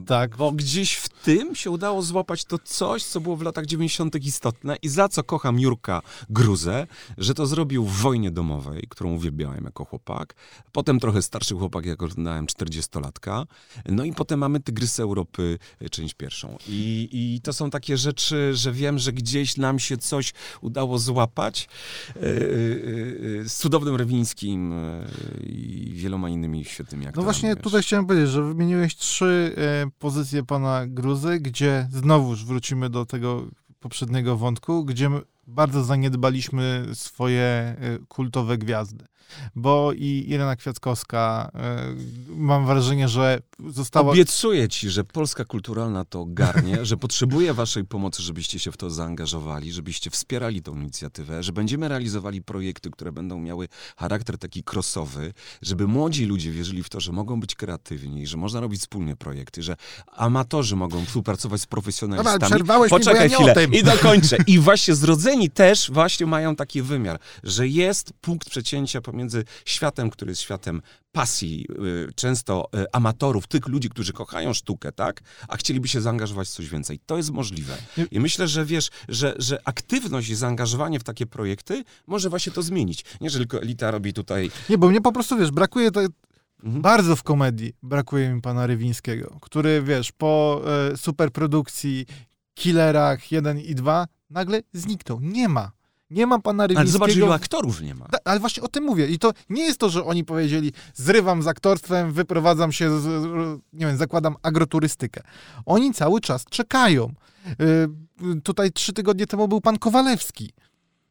[0.05, 0.37] Tak.
[0.37, 4.15] Bo gdzieś w tym się udało złapać to coś, co było w latach 90.
[4.25, 6.87] istotne i za co kocham Jurka Gruzę,
[7.17, 10.33] że to zrobił w wojnie domowej, którą uwielbiałem jako chłopak.
[10.71, 13.40] Potem trochę starszy chłopak, jak oglądałem 40-latka.
[13.89, 16.57] No i potem mamy Tygrysy Europy, y, część pierwszą.
[16.67, 21.69] I, I to są takie rzeczy, że wiem, że gdzieś nam się coś udało złapać
[22.15, 24.73] y, y, z cudownym Rewińskim
[25.43, 27.25] i wieloma innymi świetnymi No aktorami.
[27.25, 27.63] właśnie wiesz.
[27.63, 33.47] tutaj chciałem powiedzieć, że wymieniłeś trzy e, pozycje pana Gruzy, gdzie znowuż wrócimy do tego
[33.79, 35.09] poprzedniego wątku, gdzie
[35.47, 37.75] bardzo zaniedbaliśmy swoje e,
[38.07, 39.05] kultowe gwiazdy.
[39.55, 41.95] Bo i Irena Kwiatkowska, e,
[42.29, 44.11] mam wrażenie, że została...
[44.11, 48.89] Obiecuję ci, że Polska Kulturalna to garnie, że potrzebuje waszej pomocy, żebyście się w to
[48.89, 53.67] zaangażowali, żebyście wspierali tą inicjatywę, że będziemy realizowali projekty, które będą miały
[53.97, 58.59] charakter taki crossowy, żeby młodzi ludzie wierzyli w to, że mogą być kreatywni, że można
[58.59, 59.75] robić wspólnie projekty, że
[60.07, 62.39] amatorzy mogą współpracować z profesjonalistami.
[62.39, 63.73] Dobra, przerwałeś mi, bo Poczekaj ja nie chwilę o tym.
[63.73, 64.37] i dokończę.
[64.47, 69.20] I właśnie zrodzeni też właśnie mają taki wymiar, że jest punkt przecięcia pomiędzy
[69.65, 71.65] światem, który jest światem pasji,
[72.09, 75.21] y, często y, amatorów, tych ludzi, którzy kochają sztukę, tak?
[75.47, 76.99] A chcieliby się zaangażować w coś więcej.
[77.05, 77.77] To jest możliwe.
[78.11, 82.61] I myślę, że wiesz, że, że aktywność i zaangażowanie w takie projekty może właśnie to
[82.61, 83.05] zmienić.
[83.21, 84.51] Nie, że tylko elita robi tutaj...
[84.69, 85.91] Nie, bo mnie po prostu, wiesz, brakuje.
[86.63, 86.81] Mhm.
[86.81, 90.61] Bardzo w komedii brakuje mi pana Rywińskiego, który, wiesz, po
[90.93, 92.05] e, superprodukcji,
[92.53, 95.19] killerach 1 i 2 nagle zniknął.
[95.21, 95.71] Nie ma.
[96.11, 96.91] Nie ma pana Ale Rywińskiego.
[96.91, 98.05] zobacz, ilu aktorów nie ma.
[98.05, 99.07] Da, ale właśnie o tym mówię.
[99.07, 103.05] I to nie jest to, że oni powiedzieli, zrywam z aktorstwem, wyprowadzam się, z,
[103.73, 105.21] nie wiem, zakładam agroturystykę.
[105.65, 107.13] Oni cały czas czekają.
[107.61, 110.53] Y, tutaj trzy tygodnie temu był pan Kowalewski,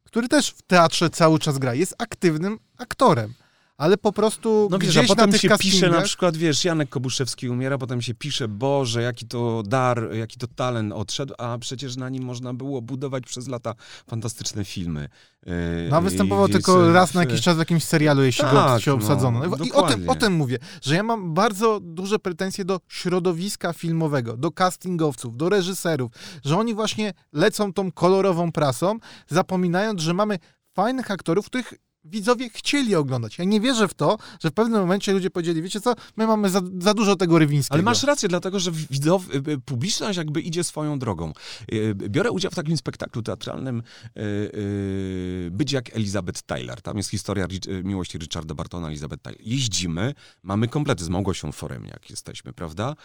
[0.04, 1.74] który też w teatrze cały czas gra.
[1.74, 3.34] Jest aktywnym aktorem.
[3.80, 5.74] Ale po prostu No wiesz, gdzieś a potem na się castingach...
[5.74, 10.38] pisze na przykład, wiesz, Janek Kobuszewski umiera, potem się pisze, Boże, jaki to dar, jaki
[10.38, 13.74] to talent odszedł, a przecież na nim można było budować przez lata
[14.10, 15.08] fantastyczne filmy.
[15.46, 15.52] Yy,
[15.90, 18.82] No, a występował i- tylko raz na jakiś czas w jakimś serialu, jeśli go Tak,
[18.82, 19.40] się no, obsadzono.
[19.58, 23.72] No, I o tym, o tym mówię, że ja mam bardzo duże pretensje do środowiska
[23.72, 26.10] filmowego, do castingowców, do reżyserów,
[26.44, 30.38] że oni właśnie lecą tą kolorową prasą, zapominając, że mamy
[30.74, 31.74] fajnych aktorów, których
[32.04, 33.38] widzowie chcieli oglądać.
[33.38, 36.50] Ja nie wierzę w to, że w pewnym momencie ludzie powiedzieli, wiecie co, my mamy
[36.50, 37.74] za, za dużo tego Rywińskiego.
[37.74, 41.32] Ale masz rację, dlatego że widzow, y, y, publiczność jakby idzie swoją drogą.
[41.72, 43.82] Y, Biorę udział w takim spektaklu teatralnym
[45.50, 46.82] Być jak Elizabeth Taylor.
[46.82, 47.46] Tam jest historia
[47.84, 49.40] miłości Richarda Bartona, Elizabeth Taylor.
[49.44, 52.96] Jeździmy, mamy komplety z Małgosią Foremniak jesteśmy, prawda?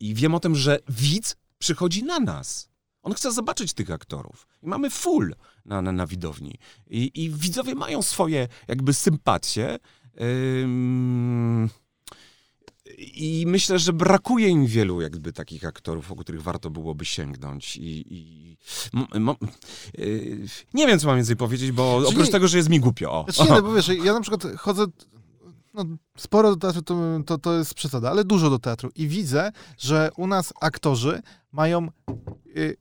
[0.00, 2.68] I wiem o tym, że widz przychodzi na nas.
[3.06, 4.46] On chce zobaczyć tych aktorów.
[4.62, 5.34] I mamy full
[5.64, 6.58] na, na, na widowni.
[6.90, 9.78] I, I widzowie mają swoje jakby sympatie.
[10.62, 11.70] Ym,
[12.98, 17.76] I myślę, że brakuje im wielu jakby takich aktorów, o których warto byłoby sięgnąć.
[17.76, 18.56] I, i
[19.98, 23.12] yy, nie wiem, co mam więcej powiedzieć, bo Czyli- oprócz tego, że jest mi głupio.
[23.12, 23.24] O.
[23.28, 24.86] Znaczy nie, no bo wiesz, ja na przykład chodzę,
[25.74, 25.84] no,
[26.16, 26.94] sporo do teatru to,
[27.26, 31.88] to, to jest przesada, ale dużo do teatru i widzę, że u nas aktorzy mają,
[32.56, 32.76] y,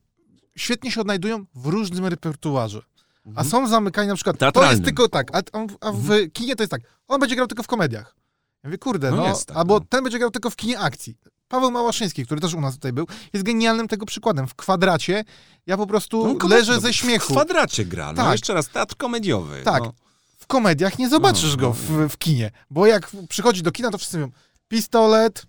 [0.57, 2.81] świetnie się odnajdują w różnym repertuarze.
[3.25, 3.47] A Mhm.
[3.49, 4.71] są zamykani na przykład, to Teatralnym.
[4.71, 5.41] jest tylko tak, a,
[5.81, 8.15] a w kinie to jest tak, on będzie grał tylko w komediach.
[8.63, 9.85] Ja mówię, kurde, No no, jest tak, albo no.
[9.89, 11.17] ten będzie grał tylko w kinie akcji.
[11.47, 14.47] Paweł Małaszyński, który też u nas tutaj był, jest genialnym tego przykładem.
[14.47, 15.23] W kwadracie
[15.65, 17.33] ja po prostu No, leżę ze śmiechu.
[17.33, 18.31] W kwadracie gra, no Tak.
[18.31, 19.61] jeszcze raz, teatr komediowy.
[19.63, 19.83] Tak.
[19.83, 19.93] No.
[20.37, 22.51] w komediach nie zobaczysz No, go no, w, w kinie.
[22.69, 24.31] Bo jak przychodzi do kina, to wszyscy mówią,
[24.67, 25.45] pistolet,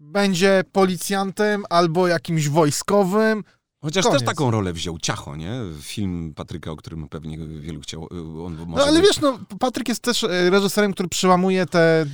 [0.00, 3.44] będzie policjantem albo jakimś wojskowym.
[3.82, 4.18] Chociaż Koniec.
[4.20, 5.52] też taką rolę wziął Ciacho, nie?
[5.82, 8.08] Film Patryka, o którym pewnie wielu chciał.
[8.46, 12.00] On może No ale być- wiesz, no, Patryk jest też e, reżyserem, który przełamuje te
[12.00, 12.06] e,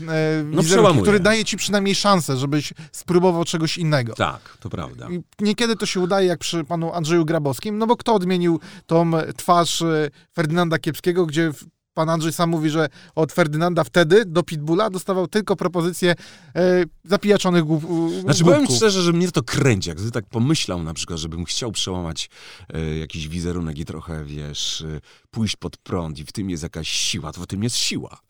[0.44, 1.02] wizerunki, przełamuje.
[1.02, 4.14] który daje ci przynajmniej szansę, żebyś spróbował czegoś innego.
[4.14, 5.08] Tak, to prawda.
[5.10, 9.10] I niekiedy to się udaje, jak przy panu Andrzeju Grabowskim, no bo kto odmienił tą
[9.36, 11.52] twarz e, Ferdynanda Kiepskiego, gdzie
[11.96, 16.14] pan Andrzej sam mówi, że od Ferdynanda wtedy do Pitbulla dostawał tylko propozycje
[16.56, 17.84] e, zapijaczonych głów,
[18.20, 18.74] Znaczy, powiem głupków.
[18.74, 19.88] ci szczerze, że mnie to kręci.
[19.88, 22.30] Jak tak pomyślał na przykład, żebym chciał przełamać
[22.74, 26.88] e, jakiś wizerunek i trochę, wiesz, e, pójść pod prąd i w tym jest jakaś
[26.88, 28.20] siła, to w tym jest siła.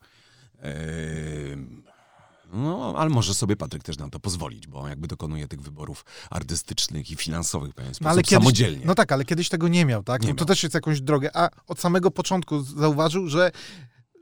[0.62, 0.72] E,
[2.52, 6.04] no, ale może sobie Patryk też nam to pozwolić, bo on jakby dokonuje tych wyborów
[6.30, 8.86] artystycznych i finansowych w pewien sposób No, ale kiedyś, samodzielnie.
[8.86, 10.22] no tak, ale kiedyś tego nie miał, tak?
[10.22, 10.48] Nie no, to miał.
[10.48, 13.52] też jest jakąś drogę, a od samego początku zauważył, że,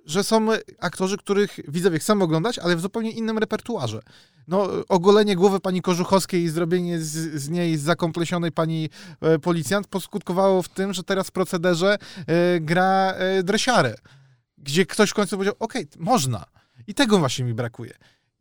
[0.06, 0.48] że są
[0.80, 4.02] aktorzy, których widzowie chcą oglądać, ale w zupełnie innym repertuarze.
[4.48, 10.62] No, ogolenie głowy pani Kożuchowskiej i zrobienie z, z niej zakomplesionej pani e, policjant poskutkowało
[10.62, 13.94] w tym, że teraz w procederze e, gra e, dresiarę,
[14.58, 16.44] gdzie ktoś w końcu powiedział, okej, można.
[16.86, 17.94] I tego właśnie mi brakuje.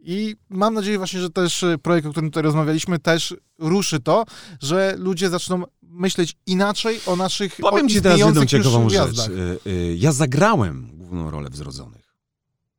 [0.05, 4.25] I mam nadzieję właśnie, że też e, projekt, o którym tutaj rozmawialiśmy, też ruszy to,
[4.61, 9.01] że ludzie zaczną myśleć inaczej o naszych Powiem o ci teraz jedną ciekawą rzecz.
[9.01, 9.29] gwiazdach.
[9.29, 12.13] Y, y, Ja zagrałem główną rolę w Zrodzonych.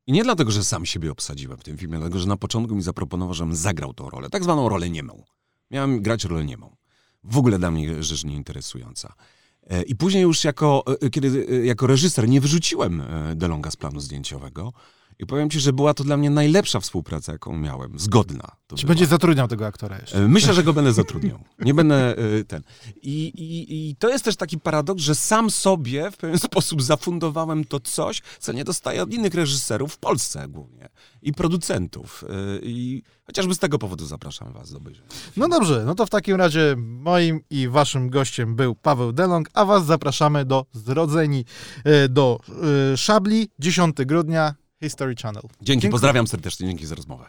[0.07, 2.81] I nie dlatego, że sam siebie obsadziłem w tym filmie, dlatego, że na początku mi
[2.81, 4.29] zaproponował, żebym zagrał tą rolę.
[4.29, 5.23] Tak zwaną rolę niemą.
[5.71, 6.75] Miałem grać rolę niemą.
[7.23, 9.13] W ogóle dla mnie rzecz nieinteresująca.
[9.87, 13.03] I później już jako, kiedy, jako reżyser nie wyrzuciłem
[13.35, 14.73] DeLonga z planu zdjęciowego.
[15.19, 17.99] I powiem ci, że była to dla mnie najlepsza współpraca, jaką miałem.
[17.99, 18.55] Zgodna.
[18.67, 18.89] To Czy była.
[18.89, 20.17] będzie zatrudniał tego aktora jeszcze?
[20.17, 21.39] E, Myślę, że go będę zatrudniał.
[21.59, 22.63] Nie będę e, ten.
[23.01, 27.65] I, i, I to jest też taki paradoks, że sam sobie w pewien sposób zafundowałem
[27.65, 30.89] to coś, co nie dostaję od innych reżyserów w Polsce głównie
[31.21, 32.23] i producentów.
[32.29, 35.07] E, I chociażby z tego powodu zapraszam was do obejrzenia.
[35.37, 39.65] No dobrze, no to w takim razie moim i waszym gościem był Paweł Delong, a
[39.65, 41.45] was zapraszamy do Zrodzeni
[42.09, 42.39] do
[42.95, 45.41] Szabli 10 grudnia History Channel.
[45.41, 45.91] Dzięki, Dziękuję.
[45.91, 47.25] pozdrawiam serdecznie, dzięki za rozmowę.